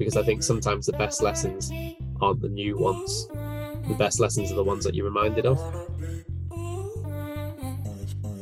[0.00, 1.70] because I think sometimes the best lessons
[2.22, 3.28] aren't the new ones.
[3.86, 5.60] The best lessons are the ones that you're reminded of.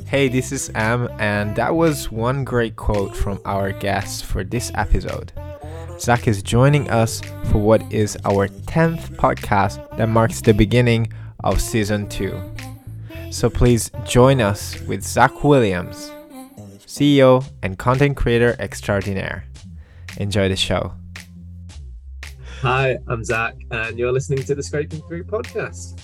[0.06, 4.70] Hey, this is Am, and that was one great quote from our guest for this
[4.76, 5.32] episode.
[5.98, 11.12] Zach is joining us for what is our 10th podcast that marks the beginning
[11.42, 12.40] of season 2.
[13.32, 16.12] So please join us with Zach Williams,
[16.86, 19.44] CEO and content creator extraordinaire.
[20.18, 20.92] Enjoy the show.
[22.62, 25.96] Hi, I'm Zach, and you're listening to the Scraping Through podcast.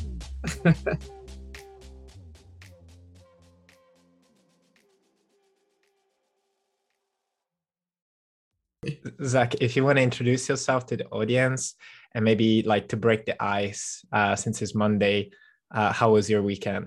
[9.25, 11.75] Zach, if you want to introduce yourself to the audience
[12.15, 15.33] and maybe like to break the ice uh, since it's Monday,
[15.75, 16.87] uh, how was your weekend?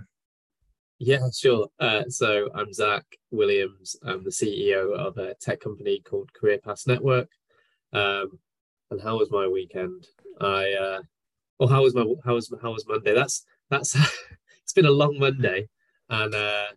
[0.97, 1.67] Yeah, sure.
[1.77, 3.97] Uh, so I'm Zach Williams.
[4.01, 7.27] I'm the CEO of a tech company called Career Path Network.
[7.91, 8.39] Um,
[8.91, 10.07] and how was my weekend?
[10.39, 11.01] I uh,
[11.59, 13.13] well, how was my how was how was Monday?
[13.13, 13.95] That's that's
[14.63, 15.67] it's been a long Monday,
[16.09, 16.67] and uh,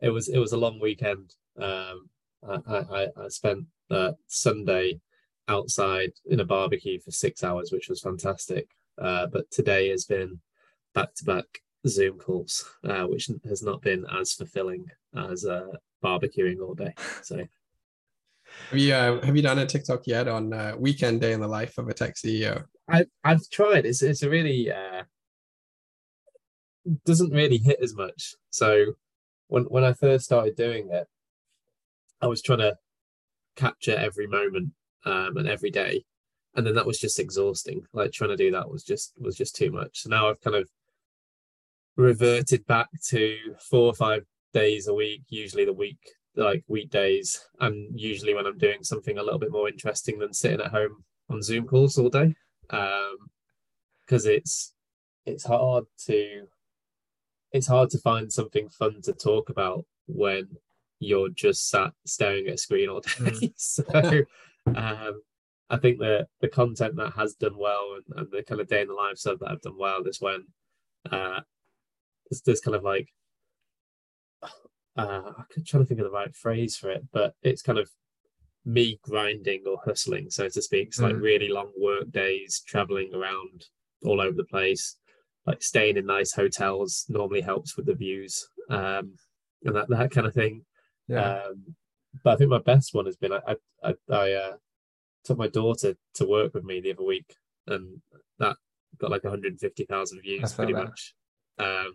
[0.00, 1.34] it was it was a long weekend.
[1.58, 2.08] Um,
[2.42, 5.00] I, I, I spent uh, Sunday
[5.48, 8.68] outside in a barbecue for six hours, which was fantastic.
[9.00, 10.40] Uh, but today has been
[10.94, 11.46] back to back
[11.86, 16.94] Zoom calls, uh, which has not been as fulfilling as uh, barbecuing all day.
[17.22, 17.44] So,
[18.70, 21.48] have you uh, have you done a TikTok yet on uh, weekend day in the
[21.48, 22.64] life of a tech CEO?
[22.88, 23.86] I I've tried.
[23.86, 25.02] It's it's a really uh,
[27.04, 28.34] doesn't really hit as much.
[28.50, 28.94] So
[29.48, 31.06] when when I first started doing it,
[32.20, 32.76] I was trying to
[33.56, 34.72] capture every moment
[35.04, 36.04] um, and every day,
[36.54, 37.82] and then that was just exhausting.
[37.92, 40.02] Like trying to do that was just was just too much.
[40.02, 40.68] So now I've kind of
[41.96, 43.36] reverted back to
[43.68, 45.98] four or five days a week, usually the week
[46.36, 50.60] like weekdays, and usually when I'm doing something a little bit more interesting than sitting
[50.60, 52.34] at home on Zoom calls all day,
[52.70, 53.16] Um
[54.06, 54.74] because um, it's
[55.26, 56.46] it's hard to
[57.52, 60.48] it's hard to find something fun to talk about when
[60.98, 63.10] you're just sat staring at a screen all day.
[63.10, 63.52] Mm.
[63.56, 64.24] so
[64.76, 65.22] um,
[65.68, 68.82] I think the the content that has done well and, and, the kind of day
[68.82, 70.44] in the life stuff that I've done well is when
[71.10, 71.40] uh,
[72.28, 73.08] there's, there's kind of like
[74.96, 77.90] uh, I'm trying to think of the right phrase for it, but it's kind of
[78.64, 80.88] me grinding or hustling, so to speak.
[80.88, 81.04] It's mm.
[81.04, 83.66] like really long work days, traveling around
[84.04, 84.96] all over the place,
[85.46, 89.14] like staying in nice hotels normally helps with the views um,
[89.64, 90.64] and that, that kind of thing.
[91.08, 91.40] Yeah.
[91.44, 91.74] Um,
[92.24, 94.52] but I think my best one has been I I, I uh,
[95.24, 97.34] took my daughter to work with me the other week,
[97.66, 98.00] and
[98.38, 98.56] that
[98.98, 100.84] got like 150,000 views pretty that.
[100.84, 101.14] much.
[101.58, 101.92] Um,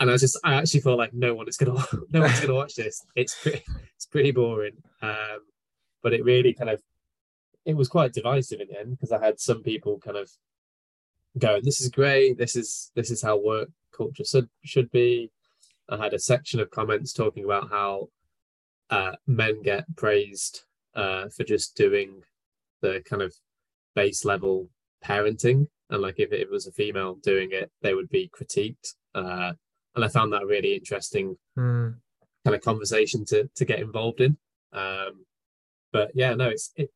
[0.00, 2.74] and I just I actually felt like no one is gonna no one's gonna watch
[2.74, 3.04] this.
[3.14, 3.62] It's pretty
[3.96, 4.76] it's pretty boring.
[5.00, 5.40] Um,
[6.02, 6.82] but it really kind of
[7.64, 10.30] it was quite divisive in the end because I had some people kind of
[11.38, 12.38] going, "This is great.
[12.38, 15.30] This is this is how work culture should should be."
[15.88, 18.08] I had a section of comments talking about how
[18.90, 20.62] uh, men get praised
[20.94, 22.22] uh, for just doing
[22.80, 23.34] the kind of
[23.94, 24.68] base level
[25.04, 28.94] parenting, and like if it was a female doing it, they would be critiqued.
[29.14, 29.52] Uh,
[29.94, 31.94] and I found that a really interesting mm.
[32.44, 34.36] kind of conversation to to get involved in.
[34.72, 35.26] Um,
[35.92, 36.90] but yeah, no, it's it,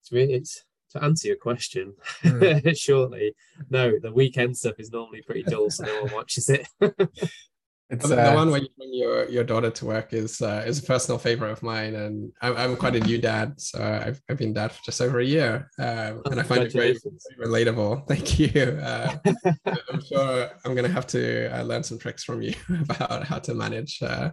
[0.00, 2.76] it's really it's to answer your question mm.
[2.76, 3.34] shortly.
[3.68, 6.66] No, the weekend stuff is normally pretty dull, so no one watches it.
[7.90, 10.62] It's, the, uh, the one where you bring your, your daughter to work is uh,
[10.64, 14.22] is a personal favorite of mine, and I'm, I'm quite a new dad, so I've,
[14.28, 17.48] I've been dad for just over a year, um, and I find it very, very
[17.48, 18.06] relatable.
[18.08, 18.78] Thank you.
[18.80, 19.16] Uh,
[19.90, 23.54] I'm sure I'm gonna have to uh, learn some tricks from you about how to
[23.54, 24.30] manage uh,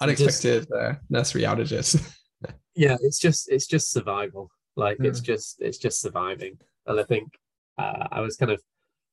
[0.00, 2.00] unexpected just, uh, nursery outages.
[2.74, 4.50] yeah, it's just it's just survival.
[4.74, 7.28] Like it's just it's just surviving, and I think
[7.76, 8.62] I was kind of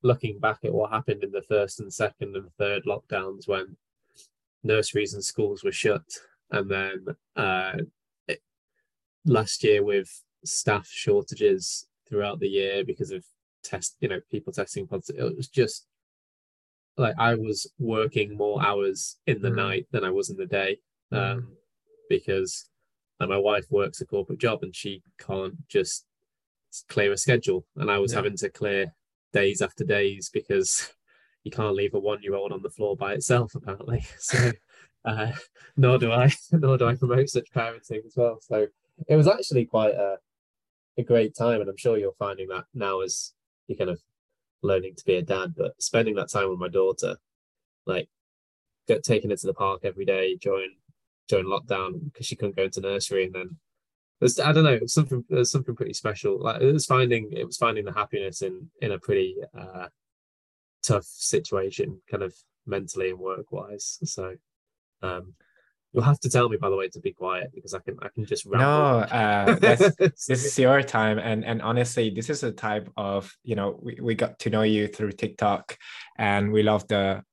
[0.04, 3.78] looking back at what happened in the first and second and third lockdowns when
[4.64, 6.04] nurseries and schools were shut,
[6.52, 7.06] and then
[7.36, 7.78] uh,
[8.28, 8.42] it,
[9.26, 13.24] last year with staff shortages throughout the year because of
[13.64, 15.32] test, you know, people testing positive.
[15.32, 15.88] It was just
[16.98, 19.56] like I was working more hours in the mm.
[19.56, 20.78] night than I was in the day,
[21.12, 21.18] mm.
[21.18, 21.48] um, mm.
[22.10, 22.70] because
[23.20, 26.06] like, my wife works a corporate job and she can't just
[26.90, 28.18] clear a schedule, and I was yeah.
[28.18, 28.94] having to clear
[29.34, 30.94] days after days because
[31.44, 34.06] you can't leave a one year old on the floor by itself apparently.
[34.20, 34.52] So
[35.06, 35.34] uh,
[35.76, 38.40] nor do i nor do i promote such parenting as well.
[38.42, 38.68] So
[39.08, 40.18] it was actually quite a,
[40.98, 43.34] a great time and i'm sure you're finding that now as
[43.68, 44.02] you're kind of
[44.62, 47.18] learning to be a dad but spending that time with my daughter
[47.86, 48.08] like
[48.88, 50.76] get taking her to the park every day during
[51.28, 53.58] during lockdown because she couldn't go into nursery and then
[54.24, 56.42] There's, I don't know, it was something there's something pretty special.
[56.42, 59.88] Like it was finding it was finding the happiness in in a pretty uh,
[60.82, 62.34] tough situation, kind of
[62.66, 64.00] mentally and work wise.
[64.06, 64.36] So
[65.02, 65.34] um,
[65.92, 68.08] you'll have to tell me by the way to be quiet because I can I
[68.16, 68.66] can just ramble.
[68.66, 69.00] no.
[69.00, 73.78] Uh, this is your time, and and honestly, this is a type of you know
[73.82, 75.78] we, we got to know you through TikTok,
[76.18, 77.24] and we love the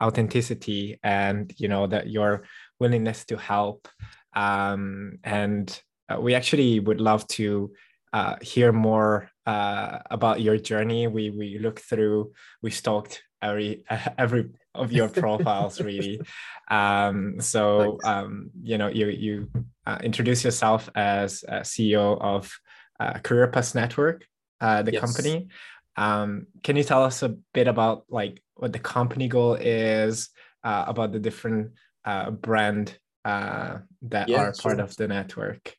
[0.00, 2.44] authenticity and you know that your
[2.78, 3.88] willingness to help
[4.34, 7.72] um, and uh, we actually would love to
[8.12, 11.06] uh, hear more uh, about your journey.
[11.06, 13.84] We we looked through, we stalked every
[14.18, 16.20] every of your profiles really.
[16.70, 19.50] Um, so um, you know, you you
[19.86, 22.50] uh, introduce yourself as CEO of
[23.00, 24.26] uh, Career Plus Network,
[24.60, 25.00] uh, the yes.
[25.00, 25.48] company.
[25.96, 30.28] Um, can you tell us a bit about like what the company goal is,
[30.62, 31.72] uh, about the different
[32.04, 35.74] uh, brand uh, that yeah, are part of the network?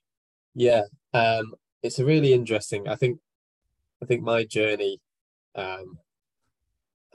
[0.53, 0.83] Yeah,
[1.13, 2.87] um, it's a really interesting.
[2.87, 3.19] I think,
[4.01, 4.99] I think my journey
[5.55, 5.97] um,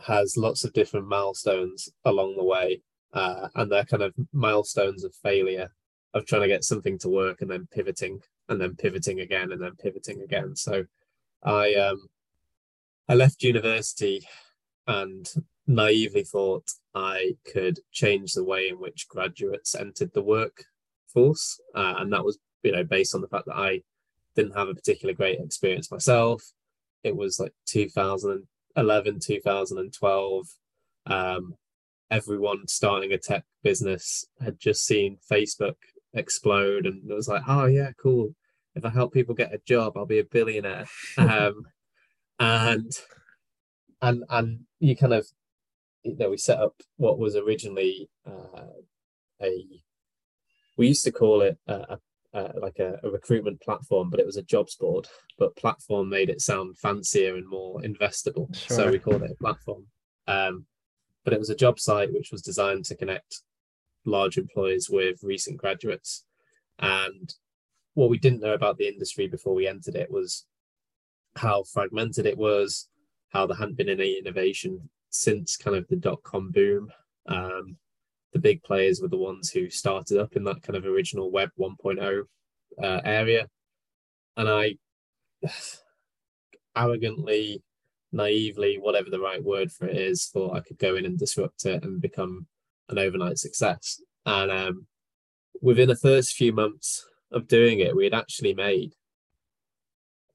[0.06, 2.80] has lots of different milestones along the way,
[3.12, 5.70] uh, and they're kind of milestones of failure
[6.14, 9.60] of trying to get something to work and then pivoting and then pivoting again and
[9.60, 10.56] then pivoting again.
[10.56, 10.84] So,
[11.42, 12.08] I um,
[13.08, 14.26] I left university
[14.86, 15.28] and
[15.66, 22.12] naively thought I could change the way in which graduates entered the workforce, uh, and
[22.12, 23.82] that was you know based on the fact that I
[24.34, 26.42] didn't have a particular great experience myself.
[27.02, 30.46] It was like 2011, 2012.
[31.06, 31.54] Um,
[32.10, 35.76] everyone starting a tech business had just seen Facebook
[36.12, 38.34] explode, and it was like, oh yeah, cool.
[38.74, 40.86] If I help people get a job, I'll be a billionaire.
[41.18, 41.62] um,
[42.38, 42.92] and
[44.02, 45.26] and and you kind of
[46.02, 48.66] you know we set up what was originally uh,
[49.40, 49.64] a
[50.76, 51.98] we used to call it a,
[52.36, 55.08] uh, like a, a, recruitment platform, but it was a jobs board.
[55.38, 58.76] But platform made it sound fancier and more investable, sure.
[58.76, 59.86] so we called it a platform.
[60.28, 60.66] Um,
[61.24, 63.40] but it was a job site which was designed to connect
[64.04, 66.24] large employers with recent graduates.
[66.78, 67.34] And
[67.94, 70.44] what we didn't know about the industry before we entered it was
[71.36, 72.88] how fragmented it was,
[73.30, 76.92] how there hadn't been any innovation since kind of the dot com boom.
[77.26, 77.78] Um,
[78.32, 81.50] the big players were the ones who started up in that kind of original web
[81.58, 82.22] 1.0
[82.82, 83.48] uh, area.
[84.36, 84.76] And i
[86.76, 87.62] arrogantly
[88.12, 91.64] naively whatever the right word for it is thought i could go in and disrupt
[91.64, 92.46] it and become
[92.88, 94.00] an overnight success.
[94.26, 94.86] And um,
[95.60, 98.92] within the first few months of doing it we had actually made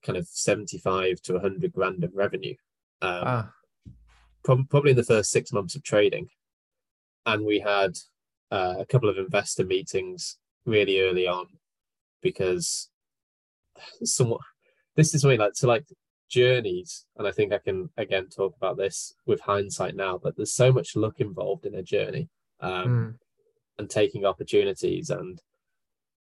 [0.04, 2.56] kind of 75 to 100 grand of revenue
[3.02, 3.52] um, ah.
[4.44, 6.28] pro- probably in the first six months of trading
[7.26, 7.98] and we had
[8.52, 11.46] uh, a couple of investor meetings really early on
[12.22, 12.90] because
[14.04, 14.42] somewhat
[14.96, 15.86] this is something like to like
[16.30, 20.54] journeys and i think i can again talk about this with hindsight now but there's
[20.54, 22.30] so much luck involved in a journey
[22.62, 23.14] um, mm.
[23.78, 25.42] and taking opportunities and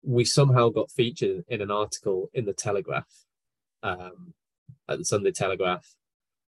[0.03, 3.25] we somehow got featured in an article in the telegraph
[3.83, 4.33] um,
[4.89, 5.94] at the sunday telegraph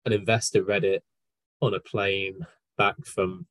[0.05, 1.03] an investor read it
[1.61, 2.47] on a plane
[2.79, 3.47] back from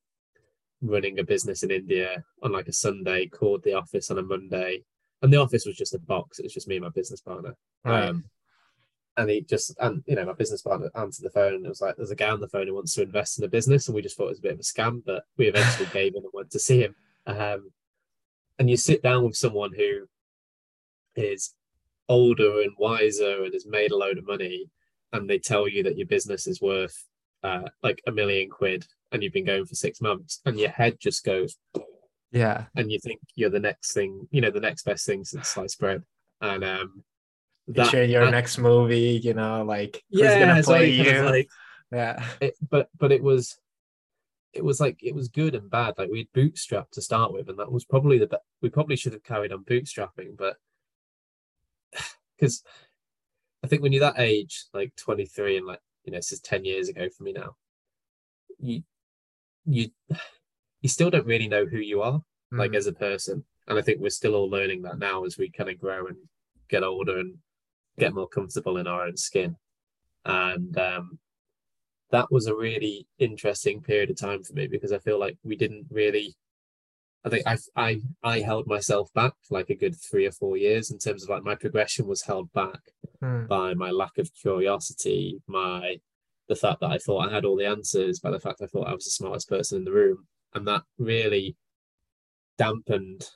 [0.81, 4.83] running a business in India on like a Sunday, called the office on a Monday,
[5.21, 6.39] and the office was just a box.
[6.39, 7.55] It was just me and my business partner.
[7.83, 8.09] Right.
[8.09, 8.25] Um,
[9.17, 11.81] and he just and you know my business partner answered the phone and it was
[11.81, 13.95] like there's a guy on the phone who wants to invest in a business and
[13.95, 16.23] we just thought it was a bit of a scam but we eventually gave in
[16.23, 16.95] and went to see him
[17.27, 17.69] um,
[18.57, 20.07] and you sit down with someone who
[21.15, 21.53] is
[22.07, 24.69] older and wiser and has made a load of money
[25.11, 27.05] and they tell you that your business is worth
[27.43, 30.97] uh, like a million quid and you've been going for six months and your head
[30.99, 31.57] just goes
[32.31, 32.65] yeah.
[32.75, 35.79] and you think you're the next thing you know the next best thing since sliced
[35.79, 36.03] bread.
[36.41, 37.03] And um
[37.67, 41.21] that, your that, next movie you know like yeah gonna play you?
[41.21, 41.49] like,
[41.91, 42.23] yeah.
[42.41, 43.59] it, but but it was
[44.53, 45.93] it was like it was good and bad.
[45.97, 49.13] Like we'd bootstrapped to start with and that was probably the best we probably should
[49.13, 50.57] have carried on bootstrapping but
[52.37, 52.63] because
[53.63, 56.65] i think when you're that age like 23 and like you know this is 10
[56.65, 57.55] years ago for me now
[58.59, 58.83] you
[59.69, 59.89] you
[60.81, 62.19] you still don't really know who you are
[62.53, 62.57] mm.
[62.57, 65.49] like as a person and i think we're still all learning that now as we
[65.49, 66.17] kind of grow and
[66.69, 67.35] get older and
[67.97, 69.55] get more comfortable in our own skin
[70.25, 71.19] and um,
[72.11, 75.55] that was a really interesting period of time for me because i feel like we
[75.55, 76.33] didn't really
[77.25, 80.57] i think i i i held myself back for like a good three or four
[80.57, 82.79] years in terms of like my progression was held back
[83.21, 83.47] mm.
[83.47, 85.97] by my lack of curiosity my
[86.49, 88.87] the fact that I thought I had all the answers, by the fact I thought
[88.87, 90.27] I was the smartest person in the room.
[90.53, 91.55] And that really
[92.57, 93.29] dampened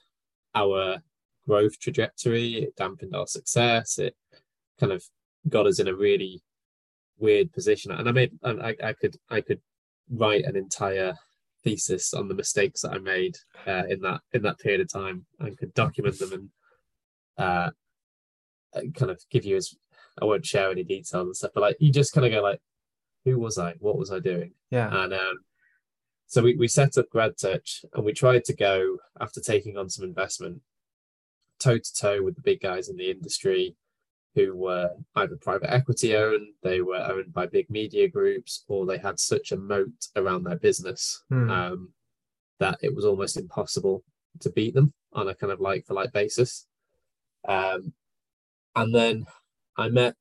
[0.56, 1.02] our
[1.48, 2.56] growth trajectory.
[2.56, 4.00] It dampened our success.
[4.00, 4.16] It
[4.80, 5.04] kind of
[5.48, 6.42] got us in a really
[7.20, 7.92] weird position.
[7.92, 9.62] And I made, and I, I could, I could
[10.10, 11.14] write an entire
[11.64, 15.26] thesis on the mistakes that I made uh, in that in that period of time
[15.40, 16.50] and could document them and
[17.38, 17.70] uh,
[18.96, 19.74] kind of give you as
[20.22, 22.60] I won't share any details and stuff, but like you just kind of go like,
[23.26, 23.74] who was I?
[23.80, 24.54] What was I doing?
[24.70, 24.90] Yeah.
[25.04, 25.40] And um,
[26.28, 29.90] so we, we set up Grad Touch and we tried to go after taking on
[29.90, 30.62] some investment
[31.60, 33.76] toe to toe with the big guys in the industry
[34.36, 38.98] who were either private equity owned, they were owned by big media groups, or they
[38.98, 41.50] had such a moat around their business Hmm.
[41.50, 41.94] um,
[42.60, 44.04] that it was almost impossible
[44.40, 46.66] to beat them on a kind of like for like basis.
[47.48, 47.94] Um,
[48.76, 49.26] and then
[49.78, 50.16] I met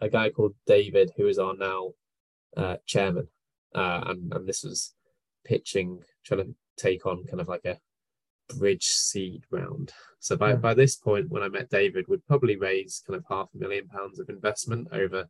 [0.00, 1.92] a guy called David, who is our now
[2.56, 3.28] uh, chairman,
[3.74, 4.94] uh, and and this was
[5.44, 7.78] pitching, trying to take on kind of like a
[8.56, 9.92] bridge seed round.
[10.20, 10.60] So by Hmm.
[10.60, 13.88] by this point, when I met David, we'd probably raised kind of half a million
[13.88, 15.28] pounds of investment over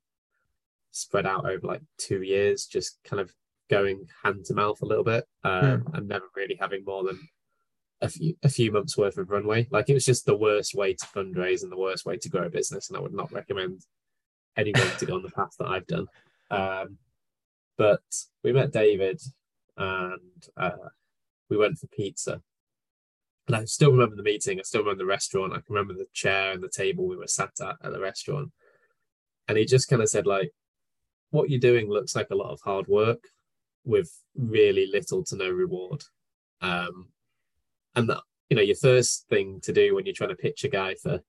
[0.90, 3.34] spread out over like two years, just kind of
[3.68, 7.18] going hand to mouth a little bit, um, and never really having more than
[8.00, 9.66] a few a few months worth of runway.
[9.70, 12.44] Like it was just the worst way to fundraise and the worst way to grow
[12.46, 13.80] a business, and I would not recommend
[14.56, 16.06] anyone to go on the path that I've done.
[16.50, 16.98] Um,
[17.76, 18.02] but
[18.42, 19.20] we met David,
[19.76, 20.70] and uh,
[21.48, 22.40] we went for pizza.
[23.46, 24.58] And I still remember the meeting.
[24.58, 25.52] I still remember the restaurant.
[25.52, 28.50] I can remember the chair and the table we were sat at at the restaurant.
[29.48, 30.50] And he just kind of said, like,
[31.30, 33.22] what you're doing looks like a lot of hard work
[33.84, 36.02] with really little to no reward.
[36.62, 37.08] Um,
[37.94, 40.68] and that, you know, your first thing to do when you're trying to pitch a
[40.68, 41.20] guy for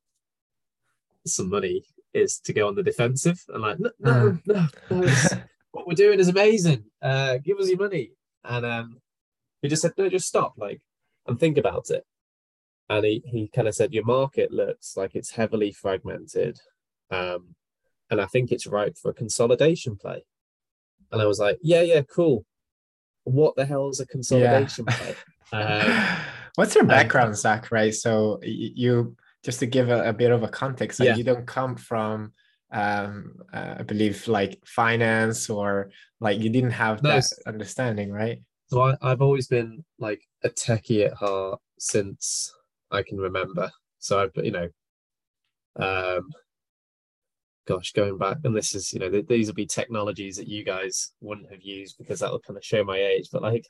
[1.25, 1.83] some money
[2.13, 5.35] is to go on the defensive and like, no, no, no, no it's-
[5.75, 6.85] what we're doing is amazing.
[7.01, 8.11] Uh, give us your money.
[8.45, 9.01] And um,
[9.61, 10.81] he just said, no, just stop, like,
[11.27, 12.05] and think about it.
[12.89, 16.59] And he, he kind of said, your market looks like it's heavily fragmented.
[17.11, 17.55] Um,
[18.09, 20.23] and I think it's ripe for a consolidation play.
[21.11, 22.45] And I was like, yeah, yeah, cool.
[23.25, 25.15] What the hell is a consolidation play?
[25.51, 26.17] Um,
[26.55, 27.69] What's your background, Zach?
[27.69, 27.93] Right.
[27.93, 31.15] So you just to give a, a bit of a context, like Yeah.
[31.15, 32.31] you don't come from
[32.75, 35.89] um uh, I believe like finance or
[36.19, 38.39] like you didn't have No, that understanding, right?
[38.67, 42.53] So I, I've always been like a techie at heart since
[42.91, 43.71] I can remember.
[43.99, 44.69] So I've, you know,
[45.77, 46.29] um,
[47.67, 50.63] gosh, going back, and this is, you know, th- these will be technologies that you
[50.63, 53.29] guys wouldn't have used because that will kind of show my age.
[53.31, 53.67] But like,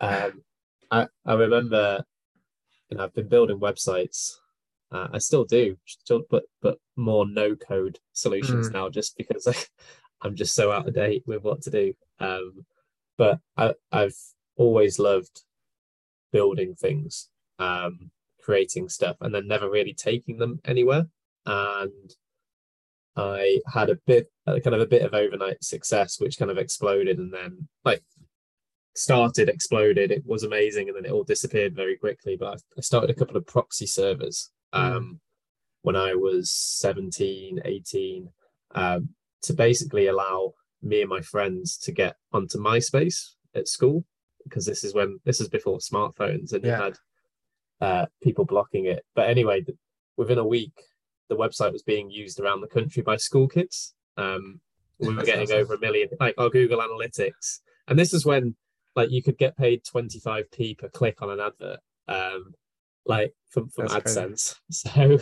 [0.00, 0.42] um,
[0.90, 2.04] I I remember,
[2.90, 4.32] you know, I've been building websites.
[4.92, 8.72] Uh, I still do, still, but but more no code solutions Mm.
[8.74, 9.46] now, just because
[10.22, 11.94] I'm just so out of date with what to do.
[12.20, 12.66] Um,
[13.16, 14.16] but I, I've
[14.56, 15.42] always loved
[16.30, 18.10] building things, um,
[18.42, 21.06] creating stuff, and then never really taking them anywhere.
[21.46, 22.14] And
[23.16, 27.18] I had a bit, kind of a bit of overnight success, which kind of exploded,
[27.18, 28.02] and then like
[28.94, 30.10] started, exploded.
[30.10, 32.36] It was amazing, and then it all disappeared very quickly.
[32.36, 35.20] But I, I started a couple of proxy servers um,
[35.82, 38.28] when I was 17, 18,
[38.74, 39.08] um,
[39.42, 40.52] to basically allow
[40.82, 44.04] me and my friends to get onto MySpace at school
[44.44, 46.76] because this is when this is before smartphones and Yeah.
[46.76, 46.98] you had
[47.80, 49.04] uh, people blocking it.
[49.14, 49.78] But anyway, th-
[50.16, 50.72] within a week,
[51.28, 53.94] the website was being used around the country by school kids.
[54.16, 54.60] Um,
[54.98, 55.58] we were That's getting awesome.
[55.58, 58.54] over a million, like our Google Analytics, and this is when
[58.94, 62.52] like you could get paid 25p per click on an advert, um,
[63.06, 64.20] like from from That's crazy.
[64.20, 64.54] AdSense.
[64.70, 65.18] So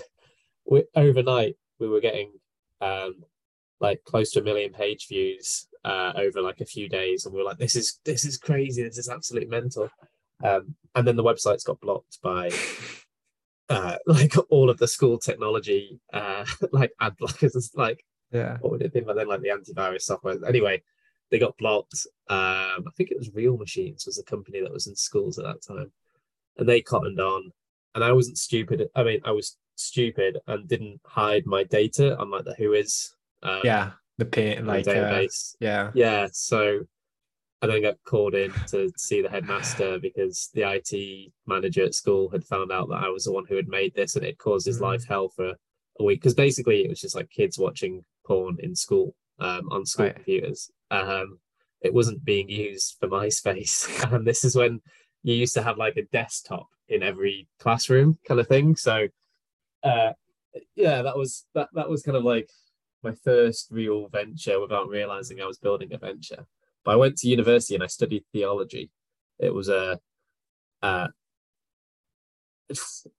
[0.66, 2.32] we, overnight we were getting
[2.80, 3.24] um,
[3.80, 7.40] like close to a million page views uh, over like a few days, and we
[7.40, 8.82] were like, "This is this is crazy.
[8.82, 9.88] This is absolutely mental."
[10.42, 12.50] Um, and then the websites got blocked by
[13.68, 17.56] uh, like all of the school technology, uh, like ad blockers.
[17.56, 18.58] It's like Yeah.
[18.60, 19.00] what would it be?
[19.00, 20.36] But then like the antivirus software.
[20.46, 20.82] Anyway,
[21.30, 22.06] they got blocked.
[22.28, 25.44] Um, I think it was Research Machines was the company that was in schools at
[25.44, 25.92] that time,
[26.56, 27.52] and they cottoned on.
[27.94, 28.88] And I wasn't stupid.
[28.94, 33.10] I mean, I was stupid and didn't hide my data on like the WHOIS
[33.42, 33.90] um, Yeah.
[34.18, 35.56] The pin like uh, database.
[35.60, 35.90] yeah.
[35.94, 36.80] Yeah, so
[37.62, 42.28] I then got called in to see the headmaster because the IT manager at school
[42.30, 44.66] had found out that I was the one who had made this and it caused
[44.66, 44.82] his Mhm.
[44.82, 45.54] life hell for
[45.98, 46.20] a week.
[46.20, 50.14] Because basically it was just like kids watching porn in school um, on school Right.
[50.16, 50.70] computers.
[50.90, 51.40] Um,
[51.80, 53.86] it wasn't being used for MySpace.
[54.12, 54.82] and this is when
[55.22, 58.76] you used to have like a desktop in every classroom kind of thing.
[58.76, 59.08] So
[59.82, 60.12] uh,
[60.74, 62.50] yeah, that was that that was kind of like
[63.02, 66.46] my first real venture without realizing I was building a venture.
[66.84, 68.90] But I went to university and I studied theology.
[69.38, 69.98] It was a,
[70.82, 71.08] uh,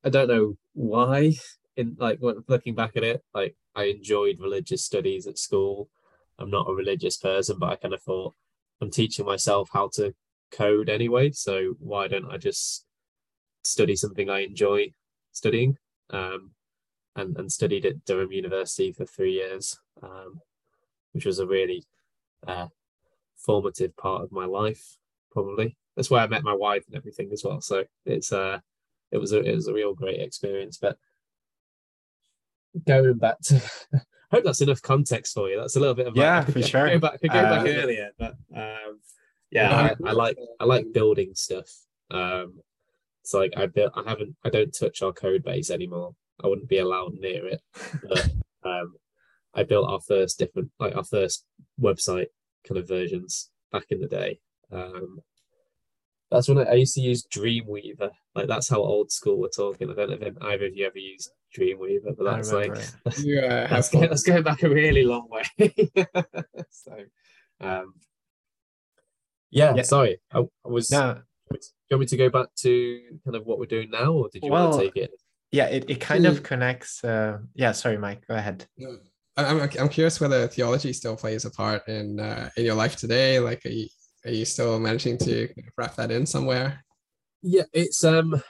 [0.03, 1.33] I don't know why.
[1.77, 5.89] In like looking back at it, like I enjoyed religious studies at school.
[6.37, 8.35] I'm not a religious person, but I kind of thought
[8.81, 10.13] I'm teaching myself how to
[10.51, 11.31] code anyway.
[11.31, 12.85] So why don't I just
[13.63, 14.93] study something I enjoy
[15.31, 15.77] studying?
[16.09, 16.51] Um,
[17.15, 20.39] and, and studied at Durham University for three years, um,
[21.11, 21.83] which was a really
[22.47, 22.67] uh,
[23.35, 24.97] formative part of my life,
[25.31, 25.77] probably.
[25.95, 27.59] That's where I met my wife and everything as well.
[27.61, 28.59] So it's uh
[29.11, 30.77] it was a it was a real great experience.
[30.77, 30.97] But
[32.87, 33.61] going back to
[33.93, 35.59] I hope that's enough context for you.
[35.59, 36.87] That's a little bit of yeah, like, for sure.
[36.87, 38.99] Go back, go uh, earlier, but um,
[39.51, 41.69] yeah, I, I, like I like building stuff.
[42.09, 42.59] Um,
[43.21, 43.93] it's like I built.
[43.95, 44.35] I haven't.
[44.43, 46.15] I don't touch our code base anymore.
[46.43, 47.61] I wouldn't be allowed near it.
[48.07, 48.29] But
[48.63, 48.95] um,
[49.53, 51.45] I built our first different, like our first
[51.79, 52.27] website
[52.67, 54.39] kind of versions back in the day.
[54.71, 55.19] Um,
[56.29, 58.11] that's when I, I, used to use Dreamweaver.
[58.33, 59.91] Like that's how old school we're talking.
[59.91, 62.75] I don't know if either of you ever used Dreamweaver, but that's like
[63.19, 65.89] yeah, that's, going, that's going back a really long way.
[66.69, 66.95] so,
[67.59, 67.93] um,
[69.51, 70.91] yeah, yeah, sorry, I, I was.
[70.91, 71.21] No.
[71.51, 74.29] Do you want me to go back to kind of what we're doing now, or
[74.29, 75.11] did you well, want to take it?
[75.51, 77.03] Yeah, it, it kind of connects.
[77.03, 78.65] Uh, yeah, sorry, Mike, go ahead.
[79.35, 83.39] I'm, I'm curious whether theology still plays a part in uh, in your life today.
[83.39, 83.87] Like, are you,
[84.25, 86.83] are you still managing to wrap that in somewhere?
[87.41, 88.41] Yeah, it's um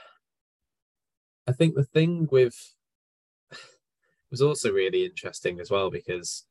[1.48, 2.55] I think the thing with
[4.31, 6.46] was also really interesting as well because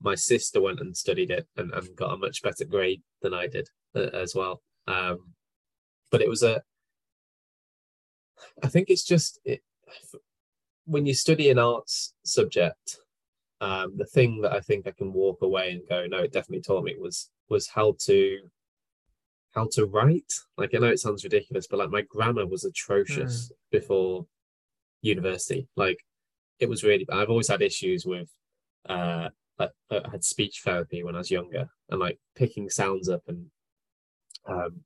[0.00, 3.46] my sister went and studied it and, and got a much better grade than I
[3.46, 4.62] did uh, as well.
[4.86, 5.32] Um,
[6.10, 6.62] but it was a,
[8.62, 9.62] I think it's just it,
[10.84, 12.98] when you study an arts subject,
[13.60, 16.62] um, the thing that I think I can walk away and go, no, it definitely
[16.62, 18.38] taught me was was how to
[19.54, 20.32] how to write.
[20.58, 23.52] Like I know it sounds ridiculous, but like my grammar was atrocious mm.
[23.70, 24.26] before
[25.02, 25.66] university.
[25.76, 26.04] Like
[26.60, 28.28] it was really I've always had issues with
[28.88, 33.22] uh like I had speech therapy when I was younger and like picking sounds up
[33.28, 33.46] and
[34.46, 34.80] um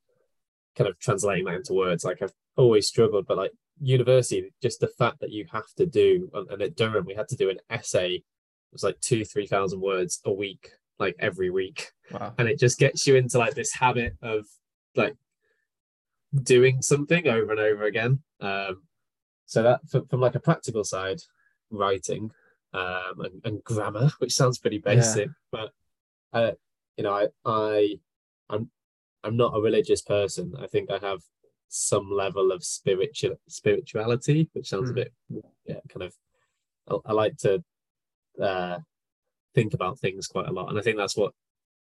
[0.77, 2.05] kind of translating that into words.
[2.05, 6.31] Like I've always struggled, but like university, just the fact that you have to do
[6.35, 8.25] and at Durham we had to do an essay, it
[8.73, 11.91] was like two, three thousand words a week like every week.
[12.11, 12.35] Wow.
[12.39, 14.47] And it just gets you into like this habit of
[14.95, 15.17] like
[16.43, 18.21] doing something over and over again.
[18.41, 18.83] Um,
[19.47, 21.21] so that from, from like a practical side,
[21.71, 22.31] writing
[22.73, 25.33] um, and, and grammar, which sounds pretty basic, yeah.
[25.53, 25.73] but
[26.33, 26.53] uh,
[26.97, 27.99] you know, I, I,
[28.49, 28.71] I'm,
[29.25, 30.55] I'm not a religious person.
[30.61, 31.21] I think I have
[31.69, 34.93] some level of spiritual spirituality, which sounds mm.
[34.93, 35.35] a hmm.
[35.35, 36.15] bit, yeah, kind of.
[36.89, 37.63] I, I like to
[38.41, 38.79] uh,
[39.55, 40.69] think about things quite a lot.
[40.69, 41.33] And I think that's what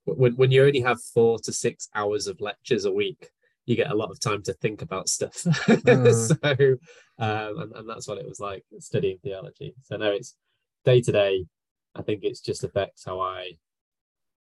[0.05, 3.29] when when you only have four to six hours of lectures a week,
[3.65, 5.43] you get a lot of time to think about stuff.
[5.71, 6.13] Mm.
[6.13, 6.77] so
[7.19, 9.75] um, and, and that's what it was like studying theology.
[9.83, 10.35] So no, it's
[10.85, 11.45] day to day,
[11.95, 13.57] I think it's just affects how I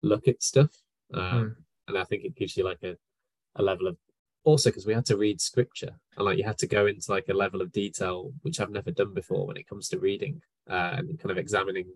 [0.04, 0.72] look at stuff.
[1.14, 1.56] Um, mm.
[1.88, 2.98] and I think it gives you like a,
[3.56, 3.98] a level of
[4.44, 7.28] also because we had to read scripture and like you had to go into like
[7.28, 10.96] a level of detail which I've never done before when it comes to reading uh,
[10.98, 11.88] and kind of examining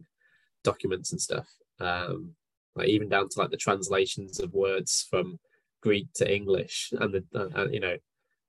[0.63, 1.47] documents and stuff.
[1.79, 2.35] Um,
[2.75, 5.39] like even down to like the translations of words from
[5.81, 7.97] Greek to English, and the uh, you know,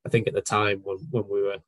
[0.06, 1.58] I think at the time when when we were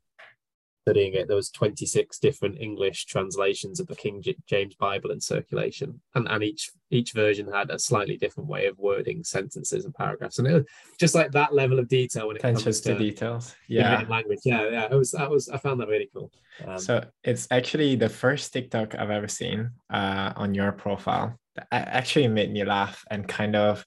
[0.85, 6.01] studying it, there was 26 different English translations of the King James Bible in circulation,
[6.14, 10.38] and and each each version had a slightly different way of wording sentences and paragraphs,
[10.38, 10.64] and it was
[10.99, 13.55] just like that level of detail when it Attention comes to, to details.
[13.66, 14.40] Yeah, language.
[14.44, 14.88] Yeah, yeah.
[14.90, 16.31] It was that was I found that really cool.
[16.66, 21.38] Um, so it's actually the first TikTok I've ever seen uh, on your profile.
[21.57, 23.87] That actually made me laugh and kind of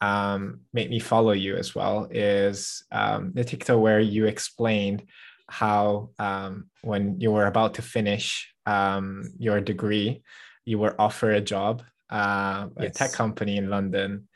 [0.00, 2.08] um, made me follow you as well.
[2.10, 5.04] Is um, the TikTok where you explained
[5.52, 10.22] how um, when you were about to finish um, your degree,
[10.64, 12.90] you were offered a job uh, yes.
[12.90, 14.28] a tech company in London.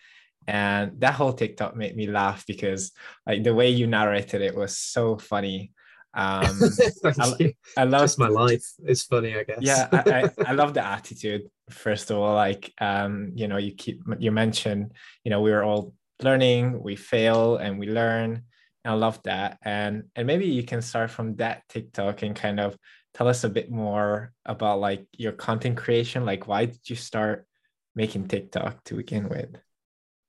[0.48, 2.92] And that whole TikTok made me laugh because
[3.26, 5.72] like the way you narrated it was so funny.
[6.14, 6.58] Um,
[7.04, 8.64] I, I love just my life.
[8.84, 9.58] It's funny, I guess.
[9.60, 11.50] yeah, I, I, I, love the attitude.
[11.68, 14.92] First of all, like um, you know, you keep you mentioned,
[15.24, 18.44] you know, we were all learning, we fail and we learn.
[18.86, 19.58] I love that.
[19.62, 22.76] And and maybe you can start from that TikTok and kind of
[23.14, 26.24] tell us a bit more about like your content creation.
[26.24, 27.46] Like, why did you start
[27.94, 29.56] making TikTok to begin with?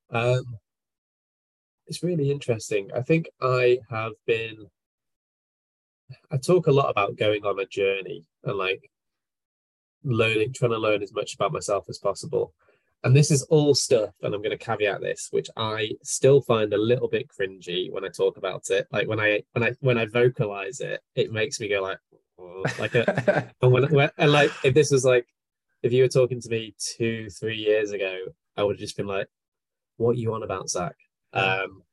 [0.09, 0.43] Um,
[1.87, 2.89] it's really interesting.
[2.95, 4.67] I think I have been
[6.31, 8.89] I talk a lot about going on a journey and like
[10.03, 12.53] learning, trying to learn as much about myself as possible.
[13.03, 16.73] And this is all stuff, and I'm going to caveat this, which I still find
[16.73, 18.87] a little bit cringy when I talk about it.
[18.91, 21.99] Like when I when I when I vocalize it, it makes me go like,
[22.39, 25.27] oh, like a, and when, when and like if this was like
[25.83, 28.17] if you were talking to me two three years ago,
[28.55, 29.27] I would have just been like,
[29.97, 30.95] what are you on about, Zach?
[31.33, 31.83] Um,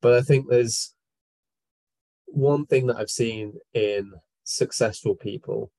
[0.00, 0.94] but I think there's
[2.26, 4.12] one thing that I've seen in
[4.44, 5.72] successful people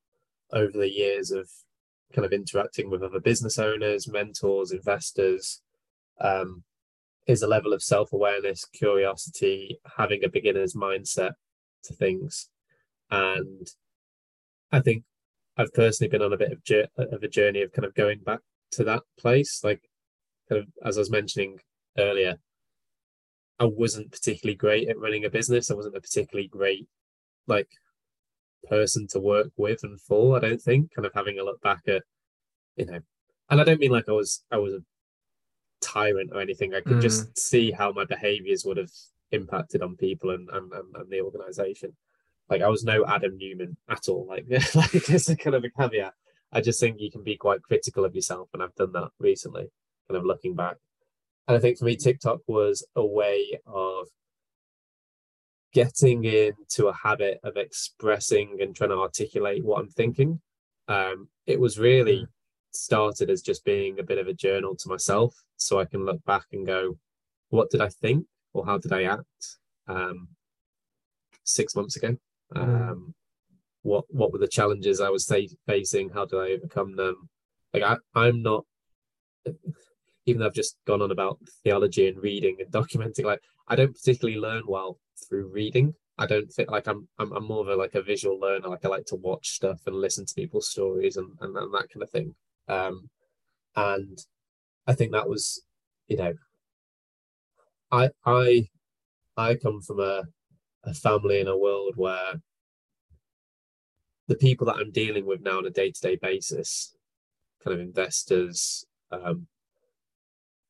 [0.52, 1.50] over the years of
[2.14, 5.62] kind of interacting with other business owners, mentors, investors,
[6.20, 6.64] um,
[7.28, 11.34] is a level of self awareness, curiosity, having a beginner's mindset
[11.84, 12.50] to things.
[13.10, 13.68] And
[14.72, 15.04] I think
[15.58, 18.40] I've personally been on a bit of, of a journey of kind of going back
[18.72, 19.62] to that place.
[19.64, 19.82] Like,
[20.50, 21.60] kind of, as I was mentioning
[21.98, 22.36] earlier,
[23.60, 25.70] I wasn't particularly great at running a business.
[25.70, 26.88] I wasn't a particularly great,
[27.48, 27.70] like,
[28.68, 30.36] person to work with and for.
[30.36, 30.94] I don't think.
[30.94, 32.04] Kind of having a look back at,
[32.76, 33.00] you know,
[33.50, 34.80] and I don't mean like I was I was a
[35.82, 36.74] tyrant or anything.
[36.74, 37.02] I could mm.
[37.02, 38.92] just see how my behaviors would have
[39.32, 41.96] impacted on people and and, and, and the organization.
[42.50, 44.26] Like I was no Adam Neumann at all.
[44.28, 44.46] Like
[44.76, 46.14] like as a kind of a caveat.
[46.54, 49.68] I just think you can be quite critical of yourself, and I've done that recently.
[50.10, 50.76] Kind of looking back,
[51.48, 54.08] and I think for me, TikTok was a way of
[55.74, 60.42] getting into a habit of expressing and trying to articulate what I'm thinking.
[60.88, 62.28] Um, it was really mm.
[62.72, 66.24] started as just being a bit of a journal to myself, so I can look
[66.26, 66.98] back and go,
[67.50, 69.58] what did I think or how did I act
[69.88, 70.30] um,
[71.44, 72.18] six months ago?
[72.56, 72.62] Mm.
[72.62, 73.14] Um,
[73.84, 75.32] what what were the challenges I was
[75.68, 76.10] facing?
[76.10, 77.30] How did I overcome them?
[77.74, 78.66] Like I, I'm not
[80.26, 83.94] even though I've just gone on about theology and reading and documenting, like I don't
[83.94, 85.94] particularly learn well through reading.
[86.18, 88.68] I don't think like I'm I'm, I'm more of a like a visual learner.
[88.68, 91.90] Like I like to watch stuff and listen to people's stories and, and, and that
[91.92, 92.36] kind of thing.
[92.68, 93.10] Um,
[93.76, 94.20] and
[94.88, 95.64] I think that was,
[96.08, 96.34] you know,
[97.92, 98.68] I I
[99.38, 100.24] I come from a
[100.84, 102.42] a family in a world where
[104.28, 106.96] the people that I'm dealing with now on a day to day basis,
[107.64, 109.48] kind of investors, um,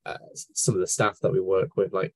[0.05, 2.13] uh, some of the staff that we work with, like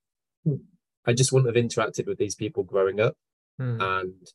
[1.05, 3.15] I just wouldn't have interacted with these people growing up.
[3.59, 3.81] Mm.
[3.81, 4.27] And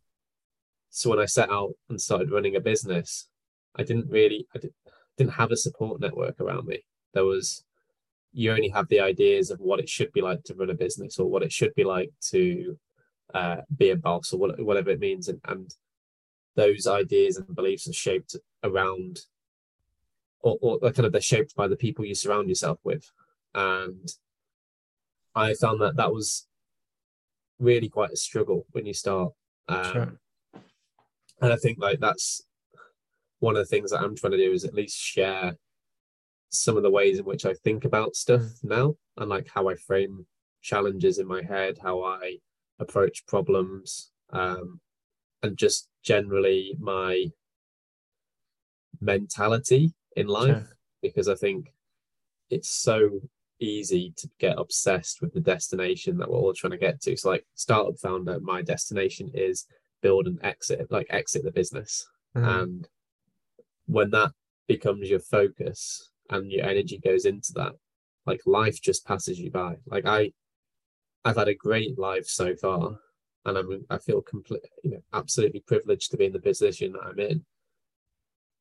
[0.91, 3.29] so when I set out and started running a business,
[3.77, 4.73] I didn't really, I did,
[5.17, 6.85] didn't have a support network around me.
[7.13, 7.65] There was,
[8.33, 11.19] you only have the ideas of what it should be like to run a business
[11.19, 12.79] or what it should be like to
[13.35, 15.29] uh, be a boss or what, whatever it means.
[15.29, 15.75] And, and
[16.57, 19.21] those ideas and beliefs are shaped around,
[20.41, 23.11] or, or kind of they're shaped by the people you surround yourself with.
[23.55, 24.09] And
[25.35, 26.47] I found that that was
[27.59, 29.33] really quite a struggle when you start.
[29.69, 30.21] Um, sure.
[31.43, 32.43] And I think like that's
[33.39, 35.55] one of the things that I'm trying to do is at least share
[36.51, 39.77] some of the ways in which I think about stuff now and like how I
[39.77, 40.27] frame
[40.63, 42.37] challenges in my head, how I
[42.79, 44.81] approach problems, um,
[45.43, 47.27] and just generally my
[49.01, 50.49] mentality in life.
[50.49, 50.77] Sure.
[51.03, 51.73] Because I think
[52.51, 53.21] it's so
[53.61, 57.17] easy to get obsessed with the destination that we're all trying to get to.
[57.17, 59.67] So, like startup founder, my destination is
[60.03, 62.07] build and exit, like exit the business.
[62.37, 62.63] Mm.
[62.63, 62.89] And
[63.87, 64.33] when that
[64.67, 67.73] becomes your focus and your energy goes into that,
[68.27, 69.77] like life just passes you by.
[69.87, 70.33] Like I,
[71.25, 72.99] I've had a great life so far,
[73.45, 77.05] and I'm I feel complete, you know, absolutely privileged to be in the position that
[77.05, 77.45] I'm in.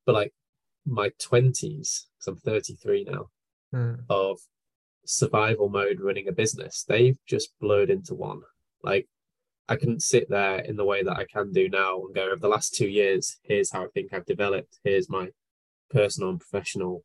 [0.05, 0.33] But like
[0.85, 3.29] my twenties, because I'm 33 now,
[3.73, 3.99] mm.
[4.09, 4.39] of
[5.09, 6.85] survival mode running a business.
[6.87, 8.41] They've just blurred into one.
[8.83, 9.07] Like
[9.67, 12.37] I couldn't sit there in the way that I can do now and go over
[12.37, 15.29] the last two years, here's how I think I've developed, here's my
[15.89, 17.03] personal and professional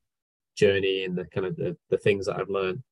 [0.55, 2.83] journey and the kind of the, the things that I've learned.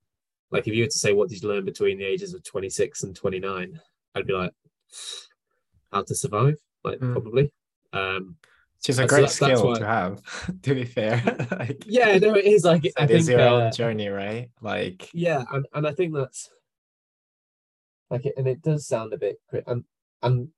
[0.51, 3.03] Like if you were to say what did you learn between the ages of 26
[3.03, 3.81] and 29,
[4.14, 4.53] I'd be like,
[5.92, 7.12] how to survive, like mm.
[7.12, 7.53] probably.
[7.92, 8.37] Um
[8.82, 11.22] which is a great so that, skill to have to be fair.
[11.52, 14.50] Like, yeah no it is like it I is your uh, own journey right?
[14.60, 16.50] Like yeah and, and i think that's
[18.10, 19.84] like it, and it does sound a bit and
[20.22, 20.48] and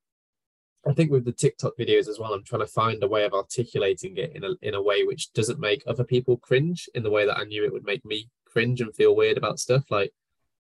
[0.87, 3.35] i think with the tiktok videos as well i'm trying to find a way of
[3.35, 7.11] articulating it in a in a way which doesn't make other people cringe in the
[7.11, 9.91] way that i knew it would make me cringe and feel weird about stuff.
[9.91, 10.13] Like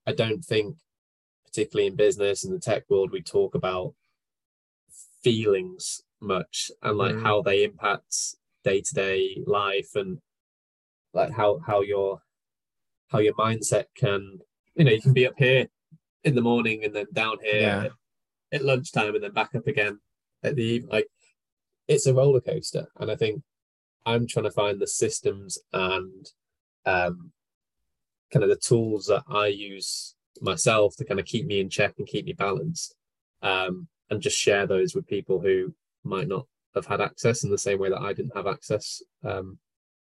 [0.06, 0.76] i don't think
[1.46, 3.94] particularly in business and the tech world we talk about
[5.24, 7.24] feelings much and like mm.
[7.24, 8.16] how they impact
[8.64, 10.20] day-to-day life and
[11.14, 12.22] like how how your
[13.10, 14.40] how your mindset can
[14.76, 15.68] you know you can be up here
[16.24, 17.84] in the morning and then down here yeah.
[17.84, 17.92] at,
[18.54, 20.00] at lunchtime and then back up again
[20.44, 21.08] at the evening like
[21.88, 23.42] it's a roller coaster and i think
[24.06, 26.28] i'm trying to find the systems and
[26.86, 27.32] um
[28.34, 31.94] kind of the tools that I use myself to kind of keep me in check
[32.00, 32.96] and keep me balanced,
[33.44, 37.58] um, and just share those with people who might not have had access in the
[37.58, 39.58] same way that I didn't have access um,